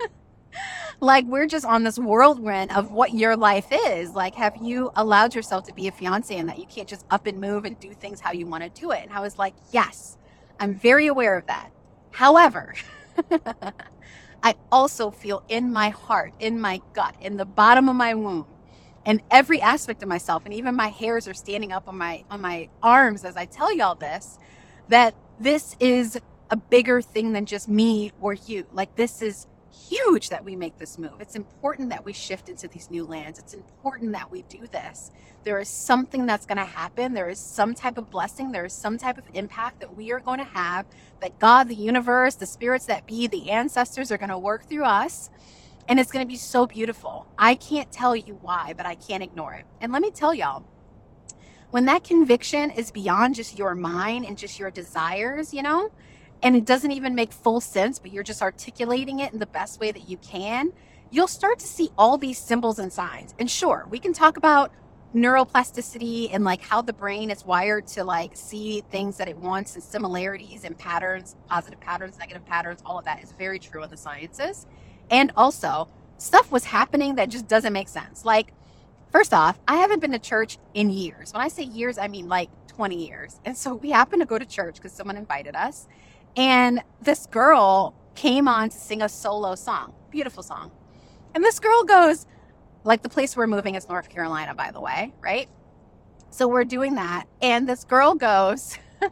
like 1.00 1.24
we're 1.26 1.46
just 1.46 1.64
on 1.64 1.84
this 1.84 1.98
whirlwind 1.98 2.72
of 2.72 2.90
what 2.90 3.14
your 3.14 3.36
life 3.36 3.68
is. 3.70 4.10
Like, 4.14 4.34
have 4.34 4.56
you 4.60 4.90
allowed 4.96 5.34
yourself 5.34 5.64
to 5.66 5.74
be 5.74 5.88
a 5.88 5.92
fiance 5.92 6.36
and 6.36 6.48
that 6.48 6.58
you 6.58 6.66
can't 6.66 6.88
just 6.88 7.06
up 7.10 7.26
and 7.26 7.40
move 7.40 7.64
and 7.64 7.78
do 7.80 7.94
things 7.94 8.20
how 8.20 8.32
you 8.32 8.46
want 8.46 8.64
to 8.64 8.80
do 8.80 8.90
it? 8.90 9.02
And 9.02 9.12
I 9.12 9.20
was 9.20 9.38
like, 9.38 9.54
yes 9.70 10.18
I'm 10.62 10.76
very 10.76 11.08
aware 11.08 11.36
of 11.36 11.46
that. 11.46 11.72
However, 12.12 12.74
I 14.42 14.54
also 14.70 15.10
feel 15.10 15.42
in 15.48 15.72
my 15.72 15.90
heart, 15.90 16.32
in 16.40 16.60
my 16.60 16.80
gut, 16.94 17.14
in 17.20 17.36
the 17.36 17.44
bottom 17.44 17.88
of 17.88 17.96
my 17.96 18.14
womb, 18.14 18.46
and 19.06 19.22
every 19.30 19.60
aspect 19.60 20.02
of 20.02 20.08
myself, 20.08 20.44
and 20.44 20.54
even 20.54 20.74
my 20.74 20.88
hairs 20.88 21.28
are 21.28 21.34
standing 21.34 21.72
up 21.72 21.88
on 21.88 21.98
my 21.98 22.24
on 22.30 22.40
my 22.40 22.68
arms 22.82 23.24
as 23.24 23.36
I 23.36 23.46
tell 23.46 23.74
y'all 23.74 23.94
this, 23.94 24.38
that 24.88 25.14
this 25.38 25.76
is 25.80 26.18
a 26.50 26.56
bigger 26.56 27.00
thing 27.02 27.32
than 27.32 27.46
just 27.46 27.68
me 27.68 28.12
or 28.20 28.34
you. 28.34 28.66
Like 28.72 28.96
this 28.96 29.22
is 29.22 29.46
huge 29.72 30.28
that 30.28 30.44
we 30.44 30.54
make 30.54 30.78
this 30.78 30.98
move. 30.98 31.20
It's 31.20 31.34
important 31.34 31.90
that 31.90 32.04
we 32.04 32.12
shift 32.12 32.48
into 32.48 32.68
these 32.68 32.90
new 32.90 33.04
lands. 33.04 33.38
It's 33.38 33.54
important 33.54 34.12
that 34.12 34.30
we 34.30 34.42
do 34.42 34.66
this. 34.66 35.10
There 35.44 35.58
is 35.58 35.68
something 35.68 36.26
that's 36.26 36.46
going 36.46 36.58
to 36.58 36.64
happen. 36.64 37.14
There 37.14 37.28
is 37.28 37.38
some 37.38 37.74
type 37.74 37.98
of 37.98 38.10
blessing. 38.10 38.52
There 38.52 38.64
is 38.64 38.72
some 38.72 38.98
type 38.98 39.18
of 39.18 39.24
impact 39.34 39.80
that 39.80 39.96
we 39.96 40.12
are 40.12 40.20
going 40.20 40.38
to 40.38 40.44
have 40.44 40.86
that 41.20 41.38
God, 41.38 41.68
the 41.68 41.74
universe, 41.74 42.34
the 42.34 42.46
spirits 42.46 42.86
that 42.86 43.06
be, 43.06 43.26
the 43.26 43.50
ancestors 43.50 44.12
are 44.12 44.18
going 44.18 44.30
to 44.30 44.38
work 44.38 44.68
through 44.68 44.84
us. 44.84 45.30
And 45.88 45.98
it's 45.98 46.12
going 46.12 46.24
to 46.24 46.30
be 46.30 46.36
so 46.36 46.66
beautiful. 46.66 47.26
I 47.36 47.56
can't 47.56 47.90
tell 47.90 48.14
you 48.14 48.38
why, 48.40 48.74
but 48.76 48.86
I 48.86 48.94
can't 48.94 49.22
ignore 49.22 49.54
it. 49.54 49.64
And 49.80 49.92
let 49.92 50.00
me 50.00 50.10
tell 50.10 50.32
y'all, 50.32 50.64
when 51.70 51.86
that 51.86 52.04
conviction 52.04 52.70
is 52.70 52.90
beyond 52.90 53.34
just 53.34 53.58
your 53.58 53.74
mind 53.74 54.26
and 54.26 54.36
just 54.36 54.60
your 54.60 54.70
desires, 54.70 55.52
you 55.54 55.62
know, 55.62 55.90
and 56.42 56.56
it 56.56 56.64
doesn't 56.64 56.90
even 56.90 57.14
make 57.14 57.32
full 57.32 57.60
sense, 57.60 57.98
but 57.98 58.12
you're 58.12 58.22
just 58.22 58.42
articulating 58.42 59.20
it 59.20 59.32
in 59.32 59.38
the 59.38 59.46
best 59.46 59.80
way 59.80 59.92
that 59.92 60.08
you 60.08 60.16
can, 60.18 60.72
you'll 61.10 61.28
start 61.28 61.58
to 61.60 61.66
see 61.66 61.90
all 61.96 62.18
these 62.18 62.38
symbols 62.38 62.78
and 62.78 62.92
signs. 62.92 63.34
And 63.38 63.50
sure, 63.50 63.86
we 63.90 63.98
can 63.98 64.12
talk 64.12 64.36
about 64.36 64.72
neuroplasticity 65.14 66.30
and 66.32 66.42
like 66.42 66.62
how 66.62 66.80
the 66.80 66.92
brain 66.92 67.30
is 67.30 67.44
wired 67.44 67.86
to 67.86 68.02
like 68.02 68.34
see 68.34 68.82
things 68.90 69.18
that 69.18 69.28
it 69.28 69.36
wants 69.36 69.74
and 69.74 69.84
similarities 69.84 70.64
and 70.64 70.76
patterns, 70.76 71.36
positive 71.48 71.78
patterns, 71.80 72.18
negative 72.18 72.44
patterns, 72.46 72.80
all 72.86 72.98
of 72.98 73.04
that 73.04 73.22
is 73.22 73.32
very 73.32 73.58
true 73.58 73.82
in 73.84 73.90
the 73.90 73.96
sciences. 73.96 74.66
And 75.10 75.30
also, 75.36 75.88
stuff 76.16 76.50
was 76.50 76.64
happening 76.64 77.16
that 77.16 77.28
just 77.28 77.46
doesn't 77.46 77.72
make 77.72 77.88
sense. 77.88 78.24
Like, 78.24 78.52
first 79.10 79.34
off, 79.34 79.58
I 79.68 79.76
haven't 79.76 80.00
been 80.00 80.12
to 80.12 80.18
church 80.18 80.58
in 80.72 80.88
years. 80.90 81.32
When 81.32 81.42
I 81.42 81.48
say 81.48 81.64
years, 81.64 81.98
I 81.98 82.08
mean 82.08 82.28
like 82.28 82.48
20 82.68 83.06
years. 83.06 83.38
And 83.44 83.56
so 83.56 83.74
we 83.74 83.90
happened 83.90 84.22
to 84.22 84.26
go 84.26 84.38
to 84.38 84.46
church 84.46 84.76
because 84.76 84.92
someone 84.92 85.16
invited 85.16 85.54
us. 85.54 85.86
And 86.36 86.82
this 87.00 87.26
girl 87.26 87.94
came 88.14 88.48
on 88.48 88.70
to 88.70 88.76
sing 88.76 89.02
a 89.02 89.08
solo 89.08 89.54
song, 89.54 89.94
beautiful 90.10 90.42
song. 90.42 90.70
And 91.34 91.44
this 91.44 91.58
girl 91.58 91.84
goes, 91.84 92.26
like 92.84 93.02
the 93.02 93.08
place 93.08 93.36
we're 93.36 93.46
moving 93.46 93.74
is 93.74 93.88
North 93.88 94.08
Carolina, 94.08 94.54
by 94.54 94.70
the 94.70 94.80
way, 94.80 95.12
right? 95.20 95.48
So 96.30 96.48
we're 96.48 96.64
doing 96.64 96.94
that. 96.94 97.26
And 97.40 97.68
this 97.68 97.84
girl 97.84 98.14
goes, 98.14 98.78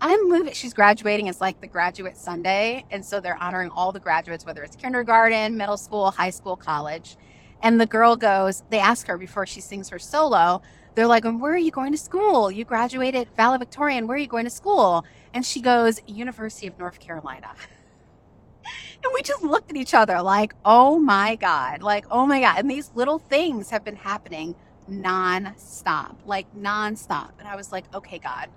I'm 0.00 0.28
moving. 0.28 0.52
She's 0.52 0.74
graduating. 0.74 1.28
It's 1.28 1.40
like 1.40 1.60
the 1.60 1.66
graduate 1.66 2.16
Sunday. 2.16 2.84
And 2.90 3.04
so 3.04 3.20
they're 3.20 3.42
honoring 3.42 3.70
all 3.70 3.92
the 3.92 4.00
graduates, 4.00 4.44
whether 4.44 4.62
it's 4.62 4.76
kindergarten, 4.76 5.56
middle 5.56 5.78
school, 5.78 6.10
high 6.10 6.30
school, 6.30 6.56
college. 6.56 7.16
And 7.62 7.80
the 7.80 7.86
girl 7.86 8.14
goes, 8.14 8.62
they 8.68 8.78
ask 8.78 9.06
her 9.06 9.16
before 9.16 9.46
she 9.46 9.62
sings 9.62 9.88
her 9.88 9.98
solo, 9.98 10.60
they're 10.94 11.06
like, 11.06 11.24
where 11.24 11.54
are 11.54 11.56
you 11.56 11.70
going 11.70 11.92
to 11.92 11.98
school? 11.98 12.50
You 12.50 12.64
graduated 12.64 13.28
valedictorian. 13.36 14.06
Where 14.06 14.16
are 14.16 14.20
you 14.20 14.28
going 14.28 14.44
to 14.44 14.50
school? 14.50 15.04
And 15.34 15.44
she 15.44 15.60
goes, 15.60 16.00
University 16.06 16.68
of 16.68 16.78
North 16.78 17.00
Carolina. 17.00 17.50
and 19.04 19.12
we 19.12 19.20
just 19.20 19.42
looked 19.42 19.68
at 19.68 19.76
each 19.76 19.92
other 19.92 20.22
like, 20.22 20.54
oh 20.64 20.98
my 20.98 21.34
God, 21.34 21.82
like, 21.82 22.06
oh 22.10 22.24
my 22.24 22.40
God. 22.40 22.58
And 22.58 22.70
these 22.70 22.92
little 22.94 23.18
things 23.18 23.70
have 23.70 23.84
been 23.84 23.96
happening 23.96 24.54
non-stop, 24.86 26.20
like 26.24 26.46
non-stop. 26.54 27.34
And 27.40 27.48
I 27.48 27.56
was 27.56 27.72
like, 27.72 27.84
okay, 27.92 28.18
God. 28.18 28.48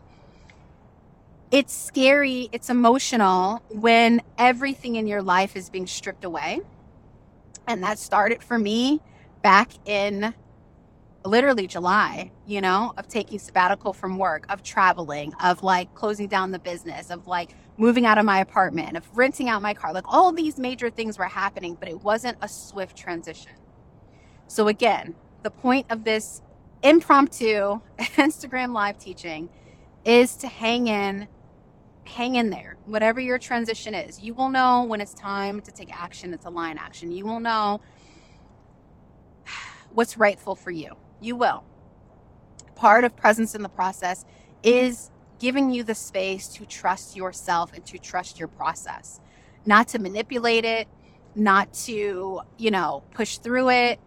It's 1.49 1.73
scary, 1.73 2.49
it's 2.51 2.69
emotional 2.69 3.63
when 3.69 4.21
everything 4.37 4.97
in 4.97 5.07
your 5.07 5.23
life 5.23 5.55
is 5.55 5.69
being 5.69 5.87
stripped 5.87 6.25
away. 6.25 6.59
And 7.65 7.81
that 7.83 7.97
started 7.97 8.43
for 8.43 8.59
me 8.59 9.01
back 9.41 9.71
in 9.85 10.33
literally 11.27 11.67
July, 11.67 12.31
you 12.45 12.61
know, 12.61 12.93
of 12.97 13.07
taking 13.07 13.39
sabbatical 13.39 13.93
from 13.93 14.17
work, 14.17 14.45
of 14.49 14.63
traveling, 14.63 15.33
of 15.43 15.63
like 15.63 15.93
closing 15.95 16.27
down 16.27 16.51
the 16.51 16.59
business, 16.59 17.09
of 17.11 17.27
like 17.27 17.55
moving 17.77 18.05
out 18.05 18.17
of 18.17 18.25
my 18.25 18.39
apartment, 18.39 18.97
of 18.97 19.05
renting 19.15 19.49
out 19.49 19.61
my 19.61 19.73
car. 19.73 19.93
Like 19.93 20.05
all 20.07 20.31
these 20.31 20.57
major 20.59 20.89
things 20.89 21.17
were 21.17 21.25
happening, 21.25 21.77
but 21.79 21.89
it 21.89 22.01
wasn't 22.03 22.37
a 22.41 22.47
swift 22.49 22.97
transition. 22.97 23.51
So, 24.47 24.67
again, 24.67 25.15
the 25.43 25.51
point 25.51 25.87
of 25.89 26.03
this 26.03 26.41
impromptu 26.83 27.81
Instagram 27.99 28.73
live 28.73 28.97
teaching 28.97 29.49
is 30.05 30.35
to 30.37 30.47
hang 30.47 30.87
in, 30.87 31.27
hang 32.05 32.35
in 32.35 32.49
there. 32.49 32.77
Whatever 32.85 33.19
your 33.19 33.37
transition 33.37 33.93
is, 33.93 34.21
you 34.21 34.33
will 34.33 34.49
know 34.49 34.83
when 34.85 35.01
it's 35.01 35.13
time 35.13 35.61
to 35.61 35.71
take 35.71 35.93
action, 35.93 36.33
it's 36.33 36.45
a 36.45 36.49
line 36.49 36.77
action. 36.77 37.11
You 37.11 37.25
will 37.25 37.41
know 37.41 37.81
what's 39.93 40.17
rightful 40.17 40.55
for 40.55 40.71
you. 40.71 40.95
You 41.19 41.35
will. 41.35 41.63
Part 42.75 43.03
of 43.03 43.15
presence 43.15 43.55
in 43.55 43.63
the 43.63 43.69
process 43.69 44.25
is 44.63 45.09
giving 45.39 45.71
you 45.71 45.83
the 45.83 45.95
space 45.95 46.47
to 46.47 46.65
trust 46.65 47.15
yourself 47.15 47.73
and 47.73 47.85
to 47.85 47.97
trust 47.97 48.39
your 48.39 48.47
process, 48.47 49.19
not 49.65 49.87
to 49.89 49.99
manipulate 49.99 50.65
it, 50.65 50.87
not 51.35 51.71
to, 51.73 52.41
you 52.57 52.71
know, 52.71 53.03
push 53.13 53.37
through 53.37 53.69
it, 53.69 53.99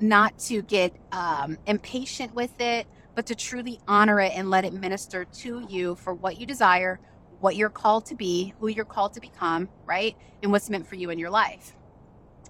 not 0.00 0.38
to 0.38 0.62
get 0.62 0.94
um, 1.12 1.58
impatient 1.66 2.34
with 2.34 2.58
it, 2.60 2.86
but 3.14 3.26
to 3.26 3.34
truly 3.34 3.78
honor 3.86 4.20
it 4.20 4.32
and 4.34 4.48
let 4.48 4.64
it 4.64 4.72
minister 4.72 5.24
to 5.24 5.66
you 5.68 5.94
for 5.96 6.14
what 6.14 6.40
you 6.40 6.46
desire, 6.46 6.98
what 7.40 7.56
you're 7.56 7.68
called 7.68 8.06
to 8.06 8.14
be, 8.14 8.54
who 8.60 8.68
you're 8.68 8.84
called 8.84 9.12
to 9.14 9.20
become, 9.20 9.68
right? 9.84 10.16
And 10.42 10.52
what's 10.52 10.70
meant 10.70 10.86
for 10.86 10.94
you 10.94 11.10
in 11.10 11.18
your 11.18 11.30
life. 11.30 11.76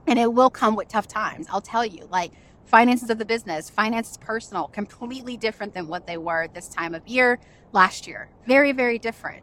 And 0.07 0.19
it 0.19 0.33
will 0.33 0.51
come 0.51 0.77
with 0.77 0.89
tough 0.89 1.09
times. 1.09 1.47
I'll 1.51 1.61
tell 1.61 1.85
you, 1.85 2.07
like, 2.11 2.33
finances 2.71 3.11
of 3.11 3.19
the 3.19 3.25
business, 3.25 3.69
finances 3.69 4.17
personal, 4.17 4.69
completely 4.69 5.37
different 5.37 5.75
than 5.75 5.89
what 5.89 6.07
they 6.07 6.17
were 6.17 6.47
this 6.55 6.69
time 6.69 6.95
of 6.95 7.07
year 7.07 7.41
last 7.73 8.07
year. 8.07 8.31
Very, 8.47 8.71
very 8.71 8.99
different. 8.99 9.43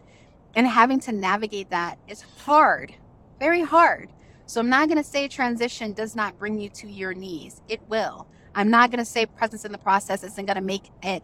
And 0.55 0.65
having 0.65 1.01
to 1.01 1.11
navigate 1.11 1.69
that 1.69 1.99
is 2.07 2.21
hard, 2.21 2.95
very 3.37 3.61
hard. 3.61 4.09
So 4.45 4.61
I'm 4.61 4.69
not 4.69 4.87
going 4.87 4.97
to 4.97 5.03
say 5.03 5.27
transition 5.27 5.91
does 5.91 6.15
not 6.15 6.39
bring 6.39 6.57
you 6.57 6.69
to 6.69 6.89
your 6.89 7.13
knees. 7.13 7.61
It 7.67 7.81
will. 7.89 8.27
I'm 8.55 8.69
not 8.69 8.91
going 8.91 8.99
to 8.99 9.05
say 9.05 9.25
presence 9.25 9.65
in 9.65 9.73
the 9.73 9.77
process 9.77 10.23
isn't 10.23 10.45
going 10.45 10.55
to 10.55 10.61
make 10.61 10.89
it 11.03 11.21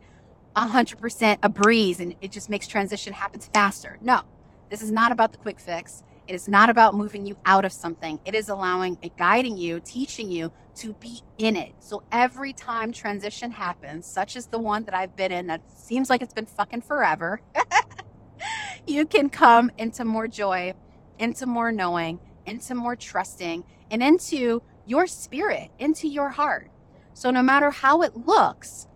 100% 0.58 1.38
a 1.42 1.50
breeze 1.50 2.02
and 2.02 2.16
it 2.20 2.32
just 2.32 2.50
makes 2.50 2.68
transition 2.68 3.14
happen 3.14 3.40
faster. 3.40 3.98
No, 4.02 4.22
this 4.70 4.82
is 4.82 4.92
not 4.92 5.14
about 5.14 5.32
the 5.32 5.38
quick 5.38 5.60
fix. 5.60 6.04
It 6.28 6.36
is 6.36 6.50
not 6.50 6.70
about 6.70 6.96
moving 6.96 7.26
you 7.26 7.38
out 7.46 7.64
of 7.64 7.72
something. 7.72 8.20
It 8.26 8.36
is 8.36 8.50
allowing, 8.50 8.98
it 9.02 9.16
guiding 9.18 9.58
you, 9.58 9.80
teaching 9.80 10.30
you 10.30 10.52
to 10.76 10.94
be 10.94 11.22
in 11.38 11.56
it. 11.56 11.74
So 11.80 12.04
every 12.12 12.54
time 12.54 12.92
transition 12.92 13.52
happens, 13.52 14.06
such 14.06 14.36
as 14.36 14.48
the 14.48 14.60
one 14.60 14.84
that 14.86 14.94
I've 14.94 15.16
been 15.16 15.32
in 15.32 15.48
that 15.48 15.62
seems 15.70 16.10
like 16.10 16.22
it's 16.22 16.34
been 16.34 16.46
fucking 16.46 16.82
forever, 16.82 17.42
you 18.88 19.06
can 19.06 19.30
come 19.30 19.72
into 19.78 20.06
more 20.06 20.28
joy, 20.28 20.74
into 21.20 21.46
more 21.46 21.72
knowing, 21.72 22.20
into 22.46 22.76
more 22.76 22.96
trusting, 22.96 23.64
and 23.92 24.02
into 24.04 24.62
your 24.86 25.08
spirit, 25.08 25.70
into 25.80 26.08
your 26.08 26.30
heart. 26.30 26.70
So 27.14 27.30
no 27.30 27.44
matter 27.44 27.70
how 27.70 28.02
it 28.02 28.26
looks, 28.26 28.88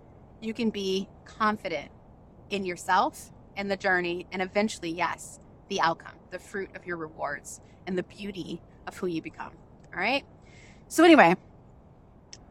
you 0.41 0.53
can 0.53 0.69
be 0.69 1.07
confident 1.25 1.91
in 2.49 2.65
yourself 2.65 3.31
and 3.55 3.69
the 3.69 3.77
journey, 3.77 4.27
and 4.31 4.41
eventually, 4.41 4.91
yes, 4.91 5.39
the 5.67 5.81
outcome, 5.81 6.13
the 6.31 6.39
fruit 6.39 6.69
of 6.75 6.85
your 6.85 6.97
rewards, 6.97 7.59
and 7.87 7.97
the 7.97 8.03
beauty 8.03 8.61
of 8.85 8.97
who 8.97 9.07
you 9.07 9.21
become. 9.21 9.51
All 9.93 9.99
right. 9.99 10.23
So, 10.87 11.03
anyway, 11.03 11.35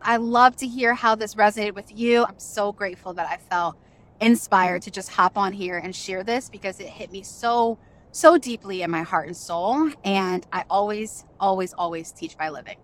I 0.03 0.17
love 0.19 0.57
to 0.59 0.67
hear 0.67 0.95
how 0.95 1.15
this 1.17 1.35
resonated 1.35 1.75
with 1.75 1.93
you. 1.97 2.25
I'm 2.25 2.39
so 2.39 2.73
grateful 2.73 3.15
that 3.15 3.29
I 3.29 3.37
felt 3.39 3.77
inspired 4.21 4.83
to 4.83 4.91
just 4.91 5.11
hop 5.11 5.37
on 5.39 5.53
here 5.53 5.79
and 5.79 5.95
share 5.95 6.25
this 6.25 6.49
because 6.51 6.81
it 6.81 6.89
hit 6.89 7.13
me 7.13 7.23
so, 7.23 7.79
so 8.13 8.39
deeply 8.39 8.83
in 8.83 8.91
my 8.91 9.03
heart 9.03 9.27
and 9.27 9.37
soul. 9.37 9.91
And 10.05 10.47
I 10.53 10.65
always, 10.71 11.25
always, 11.41 11.73
always 11.75 12.13
teach 12.13 12.37
by 12.39 12.51
living. 12.51 12.79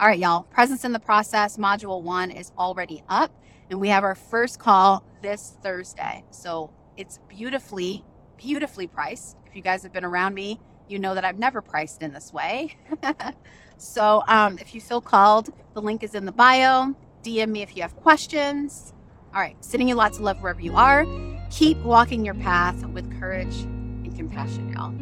All 0.00 0.08
right, 0.08 0.18
y'all. 0.18 0.42
Presence 0.44 0.84
in 0.84 0.92
the 0.92 1.00
process, 1.00 1.56
module 1.56 2.02
one 2.02 2.30
is 2.30 2.52
already 2.58 3.02
up, 3.08 3.32
and 3.70 3.80
we 3.80 3.88
have 3.88 4.04
our 4.04 4.14
first 4.16 4.58
call 4.58 5.04
this 5.22 5.56
Thursday. 5.62 6.24
So 6.32 6.70
it's 6.98 7.18
beautifully, 7.28 8.04
beautifully 8.36 8.88
priced. 8.88 9.38
If 9.46 9.56
you 9.56 9.62
guys 9.62 9.84
have 9.84 9.92
been 9.94 10.04
around 10.04 10.34
me, 10.34 10.60
you 10.88 10.98
know 10.98 11.14
that 11.14 11.24
I've 11.24 11.38
never 11.38 11.62
priced 11.62 12.02
in 12.02 12.12
this 12.12 12.32
way. 12.32 12.76
So 13.76 14.22
um, 14.28 14.58
if 14.58 14.74
you 14.74 14.80
feel 14.80 15.00
called, 15.00 15.52
the 15.74 15.82
link 15.82 16.02
is 16.02 16.14
in 16.14 16.24
the 16.24 16.32
bio. 16.32 16.94
DM 17.22 17.48
me 17.48 17.62
if 17.62 17.76
you 17.76 17.82
have 17.82 17.96
questions. 17.96 18.92
All 19.34 19.40
right, 19.40 19.56
sending 19.64 19.88
you 19.88 19.94
lots 19.94 20.18
of 20.18 20.24
love 20.24 20.40
wherever 20.40 20.60
you 20.60 20.76
are. 20.76 21.06
Keep 21.50 21.78
walking 21.78 22.24
your 22.24 22.34
path 22.34 22.84
with 22.86 23.18
courage 23.18 23.62
and 23.62 24.14
compassion, 24.16 24.72
y'all. 24.72 24.92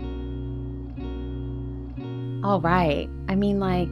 All 2.44 2.60
right. 2.60 3.08
I 3.28 3.34
mean, 3.34 3.60
like, 3.60 3.88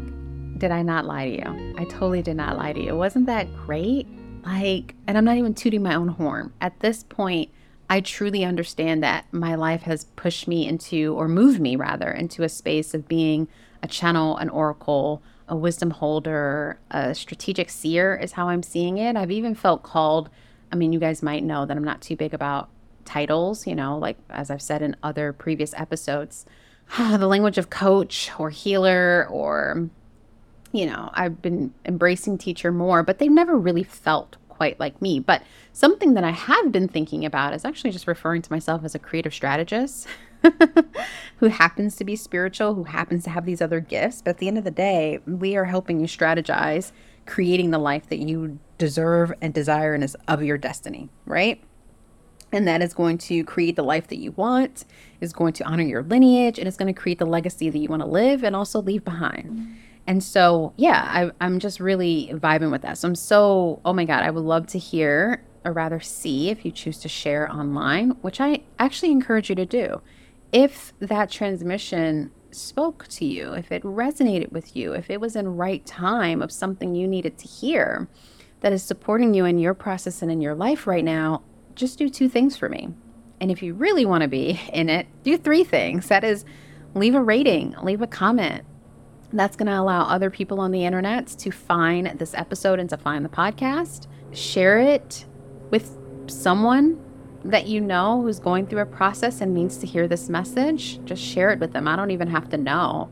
did 0.58 0.70
I 0.70 0.82
not 0.82 1.06
lie 1.06 1.30
to 1.30 1.36
you? 1.36 1.74
I 1.78 1.84
totally 1.84 2.22
did 2.22 2.36
not 2.36 2.56
lie 2.56 2.72
to 2.72 2.80
you. 2.80 2.96
Wasn't 2.96 3.26
that 3.26 3.54
great? 3.54 4.08
Like, 4.44 4.94
and 5.06 5.16
I'm 5.16 5.24
not 5.24 5.36
even 5.36 5.54
tooting 5.54 5.82
my 5.82 5.94
own 5.94 6.08
horn. 6.08 6.52
At 6.60 6.80
this 6.80 7.04
point, 7.04 7.50
I 7.88 8.00
truly 8.00 8.44
understand 8.44 9.02
that 9.02 9.26
my 9.32 9.54
life 9.54 9.82
has 9.82 10.04
pushed 10.16 10.48
me 10.48 10.66
into, 10.66 11.14
or 11.14 11.28
moved 11.28 11.60
me 11.60 11.76
rather, 11.76 12.10
into 12.10 12.42
a 12.42 12.48
space 12.48 12.94
of 12.94 13.08
being 13.08 13.48
a 13.82 13.88
channel, 13.88 14.36
an 14.36 14.48
oracle, 14.48 15.22
a 15.48 15.56
wisdom 15.56 15.90
holder, 15.90 16.78
a 16.90 17.14
strategic 17.14 17.70
seer 17.70 18.14
is 18.16 18.32
how 18.32 18.48
I'm 18.48 18.62
seeing 18.62 18.98
it. 18.98 19.16
I've 19.16 19.30
even 19.30 19.54
felt 19.54 19.82
called. 19.82 20.30
I 20.72 20.76
mean, 20.76 20.92
you 20.92 21.00
guys 21.00 21.22
might 21.22 21.42
know 21.42 21.66
that 21.66 21.76
I'm 21.76 21.84
not 21.84 22.00
too 22.00 22.16
big 22.16 22.32
about 22.32 22.68
titles, 23.04 23.66
you 23.66 23.74
know, 23.74 23.98
like 23.98 24.16
as 24.30 24.50
I've 24.50 24.62
said 24.62 24.82
in 24.82 24.94
other 25.02 25.32
previous 25.32 25.74
episodes, 25.74 26.46
the 26.98 27.26
language 27.26 27.58
of 27.58 27.70
coach 27.70 28.30
or 28.38 28.50
healer 28.50 29.26
or, 29.28 29.88
you 30.72 30.86
know, 30.86 31.10
I've 31.14 31.42
been 31.42 31.74
embracing 31.84 32.38
teacher 32.38 32.70
more, 32.70 33.02
but 33.02 33.18
they've 33.18 33.30
never 33.30 33.56
really 33.56 33.82
felt 33.82 34.36
quite 34.48 34.78
like 34.78 35.00
me. 35.02 35.18
But 35.18 35.42
something 35.72 36.14
that 36.14 36.22
I 36.22 36.30
have 36.30 36.70
been 36.70 36.86
thinking 36.86 37.24
about 37.24 37.54
is 37.54 37.64
actually 37.64 37.90
just 37.90 38.06
referring 38.06 38.42
to 38.42 38.52
myself 38.52 38.84
as 38.84 38.94
a 38.94 38.98
creative 38.98 39.34
strategist. 39.34 40.06
who 41.36 41.46
happens 41.46 41.96
to 41.96 42.04
be 42.04 42.16
spiritual, 42.16 42.74
who 42.74 42.84
happens 42.84 43.24
to 43.24 43.30
have 43.30 43.46
these 43.46 43.62
other 43.62 43.80
gifts. 43.80 44.22
But 44.22 44.30
at 44.30 44.38
the 44.38 44.48
end 44.48 44.58
of 44.58 44.64
the 44.64 44.70
day, 44.70 45.18
we 45.26 45.56
are 45.56 45.64
helping 45.64 46.00
you 46.00 46.06
strategize, 46.06 46.92
creating 47.26 47.70
the 47.70 47.78
life 47.78 48.08
that 48.08 48.18
you 48.18 48.58
deserve 48.78 49.32
and 49.40 49.52
desire 49.52 49.94
and 49.94 50.04
is 50.04 50.16
of 50.26 50.42
your 50.42 50.58
destiny, 50.58 51.08
right? 51.26 51.62
And 52.52 52.66
that 52.66 52.82
is 52.82 52.92
going 52.94 53.18
to 53.18 53.44
create 53.44 53.76
the 53.76 53.84
life 53.84 54.08
that 54.08 54.18
you 54.18 54.32
want, 54.32 54.84
is 55.20 55.32
going 55.32 55.52
to 55.54 55.64
honor 55.64 55.84
your 55.84 56.02
lineage, 56.02 56.58
and 56.58 56.66
it's 56.66 56.76
going 56.76 56.92
to 56.92 57.00
create 57.00 57.18
the 57.18 57.26
legacy 57.26 57.70
that 57.70 57.78
you 57.78 57.88
want 57.88 58.02
to 58.02 58.08
live 58.08 58.42
and 58.42 58.56
also 58.56 58.82
leave 58.82 59.04
behind. 59.04 59.76
And 60.06 60.24
so, 60.24 60.72
yeah, 60.76 61.04
I, 61.06 61.30
I'm 61.40 61.60
just 61.60 61.78
really 61.78 62.30
vibing 62.34 62.72
with 62.72 62.82
that. 62.82 62.98
So 62.98 63.06
I'm 63.06 63.14
so, 63.14 63.80
oh 63.84 63.92
my 63.92 64.04
God, 64.04 64.24
I 64.24 64.30
would 64.30 64.42
love 64.42 64.66
to 64.68 64.78
hear 64.78 65.44
or 65.64 65.72
rather 65.72 66.00
see 66.00 66.48
if 66.50 66.64
you 66.64 66.72
choose 66.72 66.98
to 66.98 67.08
share 67.08 67.50
online, 67.52 68.10
which 68.22 68.40
I 68.40 68.62
actually 68.78 69.12
encourage 69.12 69.50
you 69.50 69.54
to 69.56 69.66
do 69.66 70.00
if 70.52 70.92
that 70.98 71.30
transmission 71.30 72.30
spoke 72.50 73.06
to 73.08 73.24
you, 73.24 73.52
if 73.52 73.70
it 73.70 73.82
resonated 73.82 74.52
with 74.52 74.76
you, 74.76 74.92
if 74.92 75.10
it 75.10 75.20
was 75.20 75.36
in 75.36 75.56
right 75.56 75.84
time 75.86 76.42
of 76.42 76.50
something 76.50 76.94
you 76.94 77.06
needed 77.06 77.38
to 77.38 77.46
hear 77.46 78.08
that 78.60 78.72
is 78.72 78.82
supporting 78.82 79.34
you 79.34 79.44
in 79.44 79.58
your 79.58 79.74
process 79.74 80.22
and 80.22 80.30
in 80.30 80.40
your 80.40 80.54
life 80.54 80.86
right 80.86 81.04
now, 81.04 81.42
just 81.74 81.98
do 81.98 82.08
two 82.08 82.28
things 82.28 82.56
for 82.56 82.68
me. 82.68 82.88
And 83.40 83.50
if 83.50 83.62
you 83.62 83.74
really 83.74 84.04
want 84.04 84.22
to 84.22 84.28
be 84.28 84.60
in 84.72 84.88
it, 84.88 85.06
do 85.22 85.36
three 85.38 85.64
things. 85.64 86.08
That 86.08 86.24
is, 86.24 86.44
leave 86.94 87.14
a 87.14 87.22
rating, 87.22 87.74
leave 87.82 88.02
a 88.02 88.06
comment. 88.06 88.64
That's 89.32 89.56
going 89.56 89.68
to 89.68 89.78
allow 89.78 90.02
other 90.02 90.28
people 90.28 90.60
on 90.60 90.72
the 90.72 90.84
internet 90.84 91.28
to 91.28 91.50
find 91.52 92.18
this 92.18 92.34
episode 92.34 92.80
and 92.80 92.90
to 92.90 92.96
find 92.96 93.24
the 93.24 93.28
podcast. 93.28 94.08
Share 94.32 94.80
it 94.80 95.24
with 95.70 95.96
someone 96.26 97.00
that 97.44 97.66
you 97.66 97.80
know 97.80 98.20
who's 98.22 98.38
going 98.38 98.66
through 98.66 98.80
a 98.80 98.86
process 98.86 99.40
and 99.40 99.54
needs 99.54 99.78
to 99.78 99.86
hear 99.86 100.06
this 100.06 100.28
message, 100.28 101.02
just 101.04 101.22
share 101.22 101.50
it 101.50 101.58
with 101.58 101.72
them. 101.72 101.88
I 101.88 101.96
don't 101.96 102.10
even 102.10 102.28
have 102.28 102.50
to 102.50 102.56
know. 102.56 103.10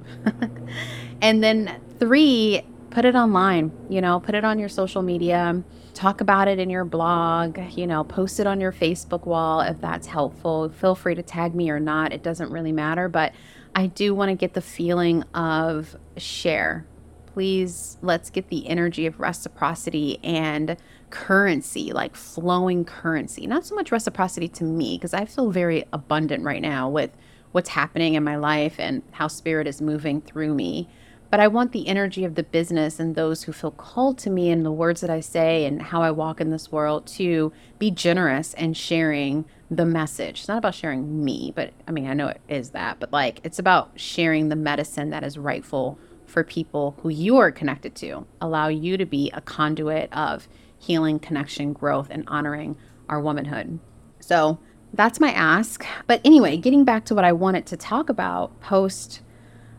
and 1.22 1.42
then 1.42 1.80
three, 1.98 2.62
put 2.90 3.04
it 3.04 3.14
online, 3.14 3.72
you 3.88 4.00
know, 4.00 4.20
put 4.20 4.34
it 4.34 4.44
on 4.44 4.58
your 4.58 4.68
social 4.68 5.02
media, 5.02 5.62
talk 5.94 6.20
about 6.20 6.48
it 6.48 6.58
in 6.58 6.70
your 6.70 6.84
blog, 6.84 7.58
you 7.72 7.86
know, 7.86 8.04
post 8.04 8.38
it 8.40 8.46
on 8.46 8.60
your 8.60 8.72
Facebook 8.72 9.26
wall 9.26 9.60
if 9.60 9.80
that's 9.80 10.06
helpful. 10.06 10.68
Feel 10.68 10.94
free 10.94 11.14
to 11.14 11.22
tag 11.22 11.54
me 11.54 11.70
or 11.70 11.80
not, 11.80 12.12
it 12.12 12.22
doesn't 12.22 12.50
really 12.50 12.72
matter, 12.72 13.08
but 13.08 13.32
I 13.74 13.86
do 13.86 14.14
want 14.14 14.30
to 14.30 14.34
get 14.34 14.54
the 14.54 14.60
feeling 14.60 15.22
of 15.34 15.96
share. 16.16 16.86
Please, 17.26 17.98
let's 18.02 18.30
get 18.30 18.48
the 18.48 18.68
energy 18.68 19.06
of 19.06 19.20
reciprocity 19.20 20.18
and 20.24 20.76
currency, 21.10 21.92
like 21.92 22.16
flowing 22.16 22.84
currency. 22.84 23.46
Not 23.46 23.64
so 23.66 23.74
much 23.74 23.92
reciprocity 23.92 24.48
to 24.48 24.64
me, 24.64 24.96
because 24.96 25.14
I 25.14 25.24
feel 25.24 25.50
very 25.50 25.84
abundant 25.92 26.44
right 26.44 26.62
now 26.62 26.88
with 26.88 27.10
what's 27.52 27.70
happening 27.70 28.14
in 28.14 28.24
my 28.24 28.36
life 28.36 28.76
and 28.78 29.02
how 29.12 29.28
spirit 29.28 29.66
is 29.66 29.80
moving 29.80 30.20
through 30.20 30.54
me. 30.54 30.88
but 31.30 31.40
I 31.40 31.48
want 31.48 31.72
the 31.72 31.88
energy 31.88 32.24
of 32.24 32.34
the 32.34 32.42
business 32.42 32.98
and 32.98 33.14
those 33.14 33.42
who 33.42 33.52
feel 33.52 33.70
called 33.70 34.18
to 34.18 34.30
me 34.30 34.50
and 34.50 34.64
the 34.64 34.72
words 34.72 35.02
that 35.02 35.10
I 35.10 35.20
say 35.20 35.66
and 35.66 35.82
how 35.82 36.00
I 36.02 36.10
walk 36.10 36.40
in 36.40 36.50
this 36.50 36.72
world 36.72 37.06
to 37.08 37.52
be 37.78 37.90
generous 37.90 38.54
and 38.54 38.76
sharing 38.76 39.44
the 39.70 39.84
message. 39.84 40.40
It's 40.40 40.48
not 40.48 40.58
about 40.58 40.74
sharing 40.74 41.22
me, 41.22 41.52
but 41.54 41.72
I 41.86 41.90
mean, 41.90 42.06
I 42.06 42.14
know 42.14 42.28
it 42.28 42.40
is 42.48 42.70
that, 42.70 42.98
but 42.98 43.12
like 43.12 43.40
it's 43.44 43.58
about 43.58 43.92
sharing 43.96 44.48
the 44.48 44.56
medicine 44.56 45.10
that 45.10 45.22
is 45.22 45.36
rightful 45.36 45.98
for 46.24 46.42
people 46.44 46.96
who 47.02 47.10
you 47.10 47.36
are 47.36 47.50
connected 47.50 47.94
to, 47.96 48.26
allow 48.40 48.68
you 48.68 48.96
to 48.96 49.06
be 49.06 49.30
a 49.34 49.40
conduit 49.42 50.10
of 50.12 50.48
healing, 50.78 51.18
connection, 51.18 51.72
growth, 51.72 52.08
and 52.10 52.24
honoring 52.28 52.76
our 53.08 53.20
womanhood. 53.20 53.78
So 54.20 54.58
that's 54.92 55.20
my 55.20 55.32
ask. 55.32 55.84
But 56.06 56.20
anyway, 56.24 56.56
getting 56.56 56.84
back 56.84 57.04
to 57.06 57.14
what 57.14 57.24
I 57.24 57.32
wanted 57.32 57.66
to 57.66 57.76
talk 57.76 58.08
about 58.08 58.58
post 58.60 59.20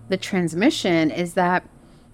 the 0.10 0.18
transmission 0.18 1.12
is 1.12 1.34
that 1.36 1.68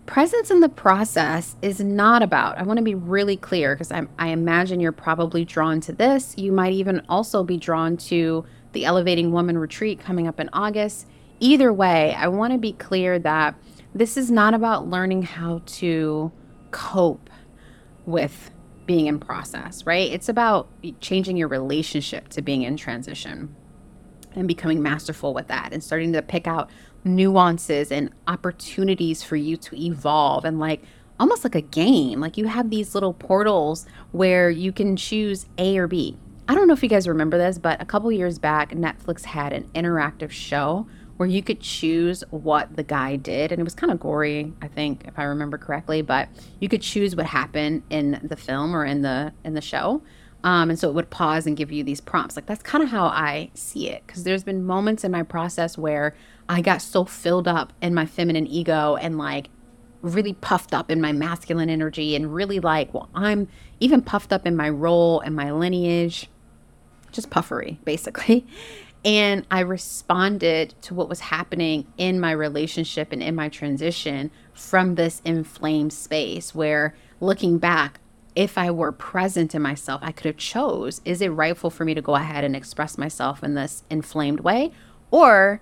presence 0.05 0.51
in 0.51 0.59
the 0.59 0.69
process 0.69 1.55
is 1.61 1.79
not 1.79 2.21
about, 2.21 2.57
I 2.57 2.63
want 2.63 2.77
to 2.77 2.83
be 2.83 2.95
really 2.95 3.37
clear 3.37 3.75
because 3.75 3.91
I 3.91 4.27
imagine 4.27 4.79
you're 4.79 4.91
probably 4.91 5.45
drawn 5.45 5.81
to 5.81 5.93
this. 5.93 6.37
You 6.37 6.51
might 6.51 6.73
even 6.73 7.01
also 7.09 7.43
be 7.43 7.57
drawn 7.57 7.97
to 7.97 8.45
the 8.73 8.85
Elevating 8.85 9.31
Woman 9.31 9.57
retreat 9.57 9.99
coming 9.99 10.27
up 10.27 10.39
in 10.39 10.49
August. 10.53 11.07
Either 11.39 11.73
way, 11.73 12.13
I 12.13 12.27
want 12.27 12.53
to 12.53 12.59
be 12.59 12.73
clear 12.73 13.17
that 13.19 13.55
this 13.93 14.17
is 14.17 14.29
not 14.29 14.53
about 14.53 14.87
learning 14.87 15.23
how 15.23 15.61
to 15.65 16.31
cope 16.71 17.29
with 18.05 18.51
being 18.85 19.07
in 19.07 19.19
process, 19.19 19.85
right? 19.85 20.11
It's 20.11 20.29
about 20.29 20.69
changing 20.99 21.37
your 21.37 21.47
relationship 21.47 22.29
to 22.29 22.41
being 22.41 22.63
in 22.63 22.77
transition 22.77 23.55
and 24.35 24.47
becoming 24.47 24.81
masterful 24.81 25.33
with 25.33 25.47
that 25.47 25.69
and 25.71 25.83
starting 25.83 26.13
to 26.13 26.21
pick 26.21 26.47
out 26.47 26.69
nuances 27.03 27.91
and 27.91 28.09
opportunities 28.27 29.23
for 29.23 29.35
you 29.35 29.57
to 29.57 29.75
evolve 29.75 30.45
and 30.45 30.59
like 30.59 30.83
almost 31.19 31.43
like 31.43 31.55
a 31.55 31.61
game. 31.61 32.19
Like 32.19 32.37
you 32.37 32.45
have 32.45 32.69
these 32.69 32.93
little 32.93 33.13
portals 33.13 33.85
where 34.11 34.49
you 34.49 34.71
can 34.71 34.95
choose 34.95 35.45
A 35.57 35.77
or 35.77 35.87
B. 35.87 36.17
I 36.47 36.53
don't 36.53 36.67
know 36.67 36.73
if 36.73 36.83
you 36.83 36.89
guys 36.89 37.07
remember 37.07 37.37
this, 37.37 37.57
but 37.57 37.81
a 37.81 37.85
couple 37.85 38.11
years 38.11 38.37
back, 38.37 38.71
Netflix 38.71 39.23
had 39.25 39.53
an 39.53 39.69
interactive 39.73 40.29
show 40.29 40.85
where 41.17 41.29
you 41.29 41.41
could 41.41 41.61
choose 41.61 42.23
what 42.29 42.75
the 42.75 42.83
guy 42.83 43.15
did. 43.15 43.51
And 43.51 43.59
it 43.59 43.63
was 43.63 43.73
kind 43.73 43.91
of 43.91 43.99
gory, 43.99 44.51
I 44.61 44.67
think, 44.67 45.05
if 45.07 45.17
I 45.17 45.23
remember 45.23 45.57
correctly, 45.57 46.01
but 46.01 46.27
you 46.59 46.67
could 46.67 46.81
choose 46.81 47.15
what 47.15 47.25
happened 47.25 47.83
in 47.89 48.19
the 48.23 48.35
film 48.35 48.75
or 48.75 48.85
in 48.85 49.01
the 49.01 49.33
in 49.43 49.53
the 49.53 49.61
show. 49.61 50.01
Um, 50.43 50.69
and 50.69 50.77
so 50.77 50.89
it 50.89 50.93
would 50.93 51.09
pause 51.09 51.47
and 51.47 51.57
give 51.57 51.71
you 51.71 51.83
these 51.83 51.99
prompts. 51.99 52.35
Like 52.35 52.45
that's 52.45 52.61
kind 52.61 52.83
of 52.83 52.89
how 52.89 53.05
I 53.05 53.49
see 53.55 53.89
it. 53.89 54.03
Because 54.05 54.23
there's 54.23 54.43
been 54.43 54.63
moments 54.63 55.03
in 55.03 55.11
my 55.11 55.23
process 55.23 55.77
where 55.77 56.15
I 56.47 56.61
got 56.61 56.81
so 56.81 57.05
filled 57.05 57.47
up 57.47 57.73
in 57.81 57.95
my 57.95 58.05
feminine 58.05 58.45
ego 58.45 58.95
and 58.95 59.17
like 59.17 59.49
really 60.03 60.33
puffed 60.33 60.73
up 60.73 60.91
in 60.91 61.01
my 61.01 61.11
masculine 61.11 61.69
energy 61.69 62.15
and 62.15 62.33
really 62.33 62.59
like, 62.59 62.93
well, 62.93 63.09
I'm 63.15 63.47
even 63.79 64.01
puffed 64.01 64.31
up 64.31 64.45
in 64.45 64.55
my 64.55 64.69
role 64.69 65.19
and 65.21 65.35
my 65.35 65.51
lineage, 65.51 66.29
just 67.11 67.31
puffery, 67.31 67.79
basically. 67.83 68.45
And 69.05 69.45
I 69.51 69.59
responded 69.59 70.73
to 70.81 70.95
what 70.95 71.07
was 71.07 71.19
happening 71.19 71.85
in 71.95 72.19
my 72.19 72.31
relationship 72.31 73.11
and 73.11 73.21
in 73.21 73.35
my 73.35 73.49
transition 73.49 74.31
from 74.51 74.95
this 74.95 75.21
inflamed 75.23 75.93
space 75.93 76.55
where 76.55 76.95
looking 77.21 77.59
back, 77.59 77.99
if 78.35 78.57
I 78.57 78.71
were 78.71 78.91
present 78.91 79.53
in 79.53 79.61
myself, 79.61 80.01
I 80.03 80.11
could 80.11 80.25
have 80.25 80.37
chose, 80.37 81.01
is 81.05 81.21
it 81.21 81.29
rightful 81.29 81.69
for 81.69 81.85
me 81.85 81.93
to 81.93 82.01
go 82.01 82.15
ahead 82.15 82.43
and 82.43 82.55
express 82.55 82.97
myself 82.97 83.43
in 83.43 83.53
this 83.53 83.83
inflamed 83.91 84.39
way? 84.39 84.71
Or 85.11 85.61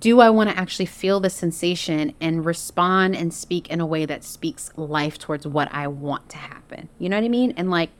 do 0.00 0.20
I 0.20 0.28
want 0.28 0.50
to 0.50 0.58
actually 0.58 0.86
feel 0.86 1.20
the 1.20 1.30
sensation 1.30 2.12
and 2.20 2.44
respond 2.44 3.14
and 3.14 3.32
speak 3.32 3.70
in 3.70 3.80
a 3.80 3.86
way 3.86 4.04
that 4.04 4.24
speaks 4.24 4.70
life 4.76 5.16
towards 5.16 5.46
what 5.46 5.72
I 5.72 5.86
want 5.86 6.28
to 6.30 6.38
happen? 6.38 6.88
You 6.98 7.08
know 7.08 7.16
what 7.16 7.24
I 7.24 7.28
mean? 7.28 7.54
And 7.56 7.70
like, 7.70 7.90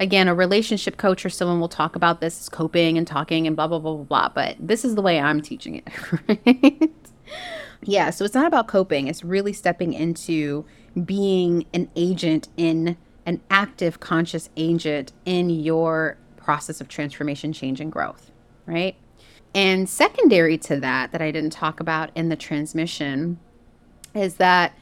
again, 0.00 0.28
a 0.28 0.34
relationship 0.34 0.96
coach 0.96 1.24
or 1.24 1.30
someone 1.30 1.60
will 1.60 1.68
talk 1.68 1.96
about 1.96 2.20
this 2.20 2.48
coping 2.48 2.96
and 2.96 3.06
talking 3.06 3.46
and 3.46 3.56
blah, 3.56 3.66
blah, 3.66 3.78
blah, 3.78 3.94
blah, 3.94 4.04
blah. 4.04 4.28
But 4.28 4.56
this 4.60 4.84
is 4.84 4.94
the 4.94 5.02
way 5.02 5.18
I'm 5.18 5.40
teaching 5.40 5.76
it, 5.76 5.88
right? 6.28 6.90
yeah. 7.82 8.10
So 8.10 8.24
it's 8.24 8.34
not 8.34 8.46
about 8.46 8.68
coping, 8.68 9.08
it's 9.08 9.24
really 9.24 9.52
stepping 9.52 9.92
into 9.92 10.64
being 11.04 11.66
an 11.74 11.90
agent 11.96 12.48
in 12.56 12.96
an 13.26 13.40
active, 13.50 14.00
conscious 14.00 14.48
agent 14.56 15.12
in 15.24 15.50
your 15.50 16.16
process 16.36 16.80
of 16.80 16.88
transformation, 16.88 17.52
change, 17.52 17.80
and 17.80 17.92
growth, 17.92 18.30
right? 18.66 18.96
And 19.54 19.88
secondary 19.88 20.56
to 20.58 20.80
that, 20.80 21.12
that 21.12 21.20
I 21.20 21.30
didn't 21.30 21.50
talk 21.50 21.80
about 21.80 22.10
in 22.14 22.28
the 22.28 22.36
transmission, 22.36 23.38
is 24.14 24.36
that 24.36 24.72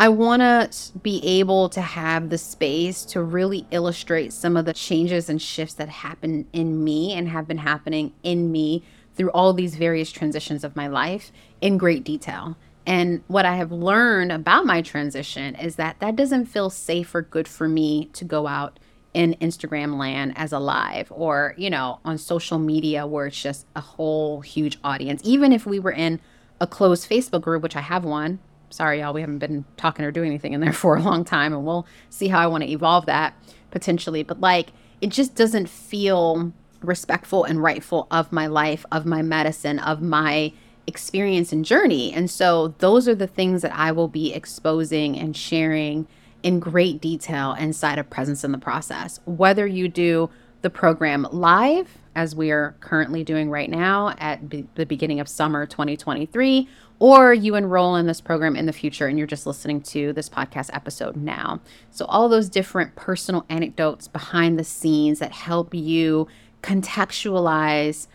I 0.00 0.08
want 0.08 0.40
to 0.40 0.98
be 1.00 1.22
able 1.22 1.68
to 1.68 1.82
have 1.82 2.30
the 2.30 2.38
space 2.38 3.04
to 3.04 3.22
really 3.22 3.66
illustrate 3.70 4.32
some 4.32 4.56
of 4.56 4.64
the 4.64 4.72
changes 4.72 5.28
and 5.28 5.42
shifts 5.42 5.74
that 5.74 5.90
happen 5.90 6.46
in 6.54 6.82
me 6.82 7.12
and 7.12 7.28
have 7.28 7.46
been 7.46 7.58
happening 7.58 8.14
in 8.22 8.50
me 8.50 8.82
through 9.14 9.30
all 9.32 9.52
these 9.52 9.74
various 9.74 10.10
transitions 10.10 10.64
of 10.64 10.74
my 10.74 10.86
life 10.86 11.30
in 11.60 11.76
great 11.76 12.02
detail. 12.02 12.56
And 12.86 13.22
what 13.26 13.44
I 13.44 13.56
have 13.56 13.72
learned 13.72 14.32
about 14.32 14.64
my 14.64 14.80
transition 14.80 15.54
is 15.54 15.76
that 15.76 16.00
that 16.00 16.16
doesn't 16.16 16.46
feel 16.46 16.70
safe 16.70 17.14
or 17.14 17.20
good 17.20 17.46
for 17.46 17.68
me 17.68 18.06
to 18.14 18.24
go 18.24 18.46
out 18.46 18.80
in 19.12 19.34
Instagram 19.34 19.98
land 19.98 20.32
as 20.34 20.50
a 20.50 20.58
live 20.58 21.12
or, 21.14 21.54
you 21.58 21.68
know, 21.68 22.00
on 22.06 22.16
social 22.16 22.58
media 22.58 23.06
where 23.06 23.26
it's 23.26 23.42
just 23.42 23.66
a 23.76 23.82
whole 23.82 24.40
huge 24.40 24.78
audience. 24.82 25.20
Even 25.26 25.52
if 25.52 25.66
we 25.66 25.78
were 25.78 25.92
in 25.92 26.20
a 26.58 26.66
closed 26.66 27.06
Facebook 27.06 27.42
group, 27.42 27.62
which 27.62 27.76
I 27.76 27.82
have 27.82 28.06
one, 28.06 28.38
sorry, 28.70 29.00
y'all, 29.00 29.12
we 29.12 29.20
haven't 29.20 29.38
been 29.38 29.64
talking 29.76 30.04
or 30.04 30.10
doing 30.10 30.28
anything 30.28 30.52
in 30.52 30.60
there 30.60 30.72
for 30.84 30.96
a 30.96 31.02
long 31.02 31.24
time, 31.24 31.52
and 31.52 31.64
we'll 31.64 31.86
see 32.08 32.28
how 32.28 32.38
I 32.38 32.46
want 32.46 32.64
to 32.64 32.70
evolve 32.70 33.06
that 33.06 33.34
potentially. 33.70 34.22
But 34.22 34.40
like, 34.40 34.72
it 35.00 35.10
just 35.10 35.34
doesn't 35.34 35.68
feel 35.68 36.52
respectful 36.82 37.44
and 37.44 37.62
rightful 37.62 38.06
of 38.10 38.32
my 38.32 38.46
life, 38.46 38.86
of 38.90 39.04
my 39.06 39.22
medicine, 39.22 39.78
of 39.78 40.00
my 40.00 40.52
experience 40.86 41.52
and 41.52 41.64
journey. 41.64 42.12
And 42.12 42.30
so, 42.30 42.74
those 42.78 43.06
are 43.06 43.14
the 43.14 43.26
things 43.26 43.62
that 43.62 43.74
I 43.74 43.92
will 43.92 44.08
be 44.08 44.32
exposing 44.32 45.18
and 45.18 45.36
sharing 45.36 46.06
in 46.42 46.58
great 46.58 47.00
detail 47.00 47.52
inside 47.52 47.98
of 47.98 48.08
Presence 48.08 48.44
in 48.44 48.52
the 48.52 48.58
Process. 48.58 49.20
Whether 49.26 49.66
you 49.66 49.88
do 49.88 50.30
the 50.62 50.70
program 50.70 51.26
live, 51.30 51.98
as 52.14 52.34
we 52.34 52.50
are 52.50 52.74
currently 52.80 53.24
doing 53.24 53.50
right 53.50 53.70
now 53.70 54.14
at 54.18 54.48
b- 54.48 54.66
the 54.74 54.84
beginning 54.84 55.20
of 55.20 55.28
summer 55.28 55.66
2023, 55.66 56.68
or 57.00 57.34
you 57.34 57.56
enroll 57.56 57.96
in 57.96 58.06
this 58.06 58.20
program 58.20 58.54
in 58.54 58.66
the 58.66 58.72
future 58.72 59.08
and 59.08 59.18
you're 59.18 59.26
just 59.26 59.46
listening 59.46 59.80
to 59.80 60.12
this 60.12 60.28
podcast 60.28 60.70
episode 60.72 61.16
now. 61.16 61.60
So, 61.90 62.04
all 62.04 62.28
those 62.28 62.48
different 62.48 62.94
personal 62.94 63.44
anecdotes 63.48 64.06
behind 64.06 64.58
the 64.58 64.64
scenes 64.64 65.18
that 65.18 65.32
help 65.32 65.74
you 65.74 66.28
contextualize 66.62 68.06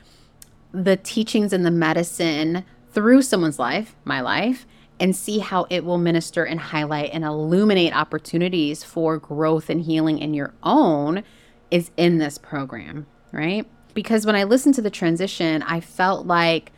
the 0.72 0.96
teachings 0.98 1.52
and 1.52 1.66
the 1.66 1.72
medicine 1.72 2.64
through 2.92 3.24
someone's 3.24 3.60
life, 3.60 3.96
my 4.06 4.22
life, 4.22 4.66
and 5.00 5.16
see 5.16 5.40
how 5.40 5.66
it 5.70 5.84
will 5.84 5.98
minister 5.98 6.46
and 6.46 6.60
highlight 6.60 7.10
and 7.12 7.24
illuminate 7.24 7.96
opportunities 7.96 8.84
for 8.84 9.18
growth 9.18 9.70
and 9.70 9.82
healing 9.82 10.20
in 10.20 10.34
your 10.34 10.54
own 10.64 11.24
is 11.72 11.92
in 11.98 12.20
this 12.20 12.38
program, 12.38 13.08
right? 13.32 13.68
Because 13.94 14.26
when 14.26 14.36
I 14.36 14.44
listened 14.44 14.76
to 14.76 14.82
the 14.82 14.90
transition, 14.90 15.64
I 15.64 15.80
felt 15.80 16.28
like 16.28 16.72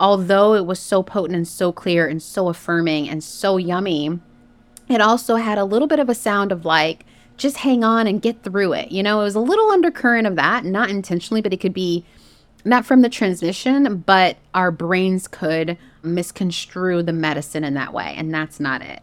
although 0.00 0.54
it 0.54 0.66
was 0.66 0.80
so 0.80 1.02
potent 1.02 1.36
and 1.36 1.46
so 1.46 1.70
clear 1.70 2.08
and 2.08 2.22
so 2.22 2.48
affirming 2.48 3.08
and 3.08 3.22
so 3.22 3.58
yummy, 3.58 4.18
it 4.88 5.00
also 5.00 5.36
had 5.36 5.58
a 5.58 5.64
little 5.64 5.86
bit 5.86 6.00
of 6.00 6.08
a 6.08 6.14
sound 6.14 6.50
of 6.50 6.64
like, 6.64 7.04
just 7.36 7.58
hang 7.58 7.84
on 7.84 8.06
and 8.06 8.20
get 8.22 8.42
through 8.42 8.72
it. 8.72 8.90
You 8.90 9.02
know, 9.02 9.20
it 9.20 9.24
was 9.24 9.34
a 9.34 9.40
little 9.40 9.70
undercurrent 9.70 10.26
of 10.26 10.36
that, 10.36 10.64
not 10.64 10.90
intentionally, 10.90 11.40
but 11.40 11.52
it 11.52 11.58
could 11.58 11.74
be 11.74 12.04
not 12.64 12.84
from 12.84 13.02
the 13.02 13.08
transmission, 13.08 13.98
but 13.98 14.36
our 14.54 14.70
brains 14.70 15.28
could 15.28 15.78
misconstrue 16.02 17.02
the 17.02 17.12
medicine 17.12 17.64
in 17.64 17.74
that 17.74 17.92
way. 17.92 18.14
And 18.16 18.32
that's 18.34 18.58
not 18.58 18.82
it. 18.82 19.00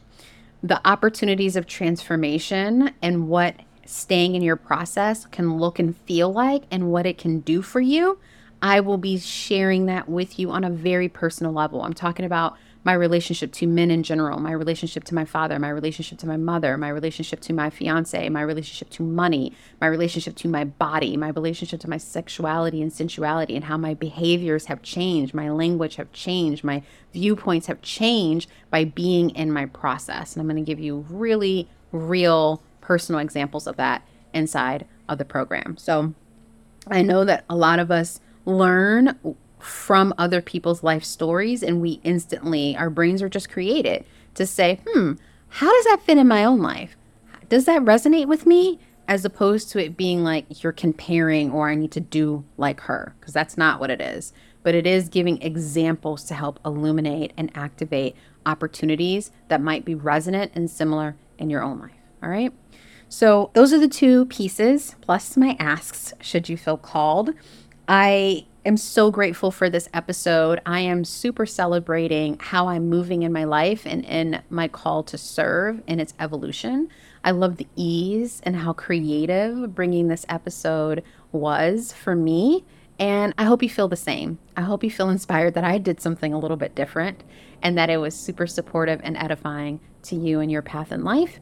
The 0.62 0.86
opportunities 0.88 1.56
of 1.56 1.68
transformation 1.68 2.92
and 3.02 3.28
what 3.28 3.56
staying 3.86 4.36
in 4.36 4.42
your 4.42 4.56
process 4.56 5.26
can 5.26 5.58
look 5.58 5.80
and 5.80 5.96
feel 5.96 6.32
like 6.32 6.64
and 6.70 6.92
what 6.92 7.06
it 7.06 7.18
can 7.18 7.40
do 7.40 7.62
for 7.62 7.80
you 7.80 8.20
I 8.62 8.80
will 8.80 8.98
be 8.98 9.18
sharing 9.20 9.86
that 9.86 10.10
with 10.10 10.40
you 10.40 10.52
on 10.52 10.64
a 10.64 10.70
very 10.70 11.10
personal 11.10 11.52
level. 11.52 11.84
I'm 11.84 11.94
talking 11.94 12.26
about 12.26 12.58
my 12.84 12.94
relationship 12.94 13.52
to 13.52 13.68
men 13.68 13.92
in 13.92 14.02
general, 14.02 14.40
my 14.40 14.54
relationship 14.54 15.04
to 15.04 15.14
my 15.14 15.26
father, 15.26 15.60
my 15.60 15.70
relationship 15.70 16.18
to 16.20 16.26
my 16.26 16.38
mother, 16.38 16.78
my 16.78 16.88
relationship 16.88 17.42
to 17.42 17.52
my 17.52 17.70
fiance, 17.70 18.30
my 18.30 18.42
relationship 18.42 18.90
to 18.90 19.04
money, 19.04 19.52
my 19.82 19.88
relationship 19.88 20.36
to 20.38 20.48
my 20.48 20.64
body, 20.64 21.18
my 21.18 21.28
relationship 21.28 21.82
to 21.82 21.90
my 21.90 21.98
sexuality 21.98 22.82
and 22.82 22.94
sensuality, 22.94 23.56
and 23.56 23.66
how 23.66 23.76
my 23.76 23.94
behaviors 23.94 24.68
have 24.68 24.82
changed, 24.82 25.34
my 25.34 25.50
language 25.50 25.96
have 25.98 26.10
changed, 26.14 26.64
my 26.64 26.82
viewpoints 27.12 27.68
have 27.68 27.82
changed 27.82 28.50
by 28.70 28.86
being 28.86 29.32
in 29.32 29.52
my 29.52 29.66
process. 29.66 30.34
And 30.34 30.42
I'm 30.42 30.48
going 30.48 30.64
to 30.64 30.72
give 30.72 30.80
you 30.80 31.06
really 31.10 31.68
real 31.92 32.64
personal 32.80 33.20
examples 33.20 33.68
of 33.68 33.76
that 33.76 34.08
inside 34.34 34.88
of 35.10 35.18
the 35.18 35.26
program. 35.26 35.76
So 35.76 36.14
I 36.90 37.02
know 37.02 37.26
that 37.26 37.44
a 37.50 37.56
lot 37.56 37.80
of 37.80 37.92
us 37.92 38.22
learn 38.48 39.20
from 39.60 40.14
other 40.18 40.42
people's 40.42 40.82
life 40.82 41.04
stories 41.04 41.62
and 41.62 41.82
we 41.82 42.00
instantly 42.04 42.76
our 42.78 42.90
brains 42.90 43.22
are 43.22 43.30
just 43.30 43.50
created 43.50 44.06
to 44.34 44.46
say, 44.46 44.80
hmm, 44.88 45.14
how 45.50 45.72
does 45.72 45.86
that 45.86 46.02
fit 46.02 46.18
in 46.18 46.28
my 46.28 46.46
own 46.46 46.60
life? 46.60 46.96
Does 47.50 47.66
that 47.66 47.82
resonate 47.82 48.28
with 48.28 48.46
me? 48.46 48.80
As 49.08 49.24
opposed 49.24 49.70
to 49.72 49.84
it 49.84 49.96
being 49.96 50.24
like 50.24 50.64
you're 50.64 50.74
comparing 50.74 51.52
or 51.52 51.70
I 51.70 51.76
need 51.76 51.92
to 51.94 52.02
do 52.02 52.44
like 52.58 52.82
her, 52.82 53.16
because 53.20 53.34
that's 53.34 53.58
not 53.58 53.80
what 53.80 53.90
it 53.90 54.02
is. 54.02 54.34
But 54.64 54.76
it 54.76 54.86
is 54.86 55.08
giving 55.08 55.42
examples 55.42 56.26
to 56.26 56.34
help 56.34 56.60
illuminate 56.66 57.32
and 57.38 57.50
activate 57.56 58.18
opportunities 58.46 59.32
that 59.48 59.62
might 59.62 59.86
be 59.86 59.96
resonant 59.96 60.52
and 60.56 60.70
similar 60.70 61.16
in 61.38 61.50
your 61.50 61.64
own 61.64 61.80
life. 61.80 61.92
All 62.22 62.30
right. 62.30 62.52
So, 63.08 63.52
those 63.54 63.72
are 63.72 63.80
the 63.80 63.88
two 63.88 64.26
pieces, 64.26 64.96
plus 65.00 65.38
my 65.38 65.56
asks, 65.58 66.14
should 66.20 66.50
you 66.50 66.58
feel 66.58 66.76
called. 66.76 67.30
I 67.88 68.46
am 68.66 68.76
so 68.76 69.12
grateful 69.12 69.50
for 69.50 69.70
this 69.70 69.88
episode. 69.94 70.60
I 70.66 70.82
am 70.82 71.06
super 71.06 71.46
celebrating 71.46 72.38
how 72.38 72.68
I'm 72.68 72.90
moving 72.90 73.24
in 73.24 73.32
my 73.32 73.46
life 73.46 73.86
and 73.86 74.04
in 74.04 74.42
my 74.50 74.68
call 74.68 75.04
to 75.04 75.18
serve 75.18 75.82
in 75.88 76.02
its 76.02 76.14
evolution. 76.20 76.90
I 77.24 77.32
love 77.32 77.56
the 77.56 77.68
ease 77.78 78.42
and 78.44 78.58
how 78.58 78.74
creative 78.74 79.74
bringing 79.74 80.10
this 80.10 80.26
episode 80.28 81.02
was 81.32 81.94
for 81.94 82.14
me. 82.14 82.66
And 83.00 83.34
I 83.38 83.46
hope 83.46 83.64
you 83.64 83.70
feel 83.70 83.88
the 83.88 83.96
same. 83.96 84.38
I 84.58 84.62
hope 84.62 84.84
you 84.84 84.92
feel 84.92 85.10
inspired 85.10 85.54
that 85.54 85.64
I 85.64 85.78
did 85.78 86.02
something 86.02 86.34
a 86.34 86.40
little 86.40 86.58
bit 86.58 86.76
different 86.76 87.24
and 87.62 87.78
that 87.78 87.90
it 87.90 87.98
was 87.98 88.16
super 88.16 88.48
supportive 88.48 89.00
and 89.04 89.16
edifying 89.16 89.80
to 90.04 90.16
you 90.16 90.42
and 90.42 90.52
your 90.52 90.62
path 90.62 90.92
in 90.92 91.06
life. 91.06 91.40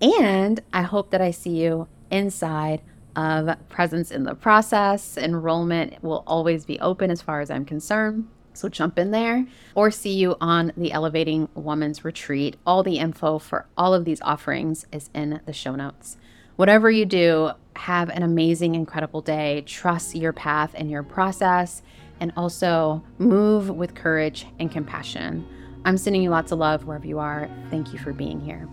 And 0.00 0.60
I 0.72 0.82
hope 0.82 1.10
that 1.10 1.20
I 1.20 1.32
see 1.32 1.60
you 1.60 1.88
inside 2.10 2.82
of 3.18 3.56
presence 3.68 4.12
in 4.12 4.22
the 4.22 4.34
process. 4.34 5.18
Enrollment 5.18 6.02
will 6.04 6.22
always 6.26 6.64
be 6.64 6.78
open 6.78 7.10
as 7.10 7.20
far 7.20 7.40
as 7.40 7.50
I'm 7.50 7.64
concerned. 7.64 8.28
So 8.54 8.68
jump 8.68 8.98
in 8.98 9.10
there 9.10 9.46
or 9.74 9.90
see 9.90 10.14
you 10.14 10.36
on 10.40 10.72
the 10.76 10.92
Elevating 10.92 11.48
Woman's 11.54 12.04
Retreat. 12.04 12.56
All 12.64 12.82
the 12.82 12.98
info 12.98 13.38
for 13.38 13.66
all 13.76 13.92
of 13.92 14.04
these 14.04 14.20
offerings 14.22 14.86
is 14.92 15.10
in 15.14 15.40
the 15.46 15.52
show 15.52 15.74
notes. 15.74 16.16
Whatever 16.56 16.90
you 16.90 17.06
do, 17.06 17.50
have 17.74 18.08
an 18.08 18.22
amazing, 18.22 18.74
incredible 18.74 19.20
day. 19.20 19.62
Trust 19.66 20.16
your 20.16 20.32
path 20.32 20.74
and 20.74 20.90
your 20.90 21.04
process, 21.04 21.82
and 22.20 22.32
also 22.36 23.04
move 23.18 23.70
with 23.70 23.94
courage 23.94 24.46
and 24.58 24.70
compassion. 24.70 25.46
I'm 25.84 25.96
sending 25.96 26.22
you 26.22 26.30
lots 26.30 26.50
of 26.50 26.58
love 26.58 26.84
wherever 26.84 27.06
you 27.06 27.20
are. 27.20 27.48
Thank 27.70 27.92
you 27.92 27.98
for 28.00 28.12
being 28.12 28.40
here. 28.40 28.68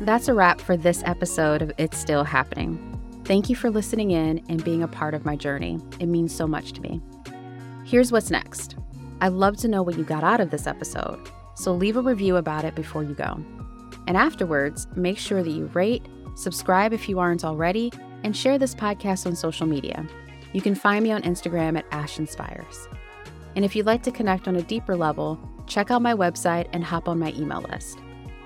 That's 0.00 0.28
a 0.28 0.34
wrap 0.34 0.60
for 0.60 0.76
this 0.76 1.02
episode 1.06 1.62
of 1.62 1.72
It's 1.78 1.96
Still 1.96 2.22
Happening. 2.22 2.78
Thank 3.24 3.48
you 3.48 3.56
for 3.56 3.70
listening 3.70 4.10
in 4.10 4.44
and 4.50 4.62
being 4.62 4.82
a 4.82 4.88
part 4.88 5.14
of 5.14 5.24
my 5.24 5.36
journey. 5.36 5.80
It 5.98 6.06
means 6.06 6.34
so 6.34 6.46
much 6.46 6.74
to 6.74 6.82
me. 6.82 7.00
Here's 7.86 8.12
what's 8.12 8.30
next. 8.30 8.76
I'd 9.22 9.32
love 9.32 9.56
to 9.58 9.68
know 9.68 9.82
what 9.82 9.96
you 9.96 10.04
got 10.04 10.22
out 10.22 10.40
of 10.40 10.50
this 10.50 10.66
episode, 10.66 11.18
so 11.54 11.72
leave 11.72 11.96
a 11.96 12.02
review 12.02 12.36
about 12.36 12.66
it 12.66 12.74
before 12.74 13.04
you 13.04 13.14
go. 13.14 13.42
And 14.06 14.18
afterwards, 14.18 14.86
make 14.96 15.16
sure 15.16 15.42
that 15.42 15.50
you 15.50 15.64
rate, 15.68 16.04
subscribe 16.34 16.92
if 16.92 17.08
you 17.08 17.18
aren't 17.18 17.44
already, 17.44 17.90
and 18.22 18.36
share 18.36 18.58
this 18.58 18.74
podcast 18.74 19.26
on 19.26 19.34
social 19.34 19.66
media. 19.66 20.06
You 20.52 20.60
can 20.60 20.74
find 20.74 21.02
me 21.02 21.10
on 21.10 21.22
Instagram 21.22 21.78
at 21.78 21.86
Ash 21.90 22.18
Inspires. 22.18 22.86
And 23.56 23.64
if 23.64 23.74
you'd 23.74 23.86
like 23.86 24.02
to 24.02 24.12
connect 24.12 24.46
on 24.46 24.56
a 24.56 24.62
deeper 24.62 24.94
level, 24.94 25.40
check 25.66 25.90
out 25.90 26.02
my 26.02 26.12
website 26.12 26.68
and 26.74 26.84
hop 26.84 27.08
on 27.08 27.18
my 27.18 27.32
email 27.32 27.62
list. 27.62 27.98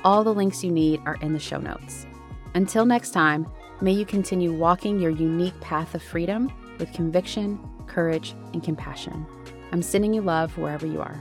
All 0.02 0.24
the 0.24 0.34
links 0.34 0.64
you 0.64 0.70
need 0.70 1.00
are 1.04 1.16
in 1.16 1.34
the 1.34 1.38
show 1.38 1.58
notes. 1.58 2.06
Until 2.54 2.86
next 2.86 3.10
time, 3.10 3.46
may 3.80 3.92
you 3.92 4.06
continue 4.06 4.52
walking 4.52 4.98
your 4.98 5.10
unique 5.10 5.58
path 5.60 5.94
of 5.94 6.02
freedom 6.02 6.50
with 6.78 6.92
conviction, 6.92 7.60
courage, 7.86 8.34
and 8.54 8.62
compassion. 8.62 9.26
I'm 9.72 9.82
sending 9.82 10.14
you 10.14 10.22
love 10.22 10.56
wherever 10.56 10.86
you 10.86 11.00
are. 11.00 11.20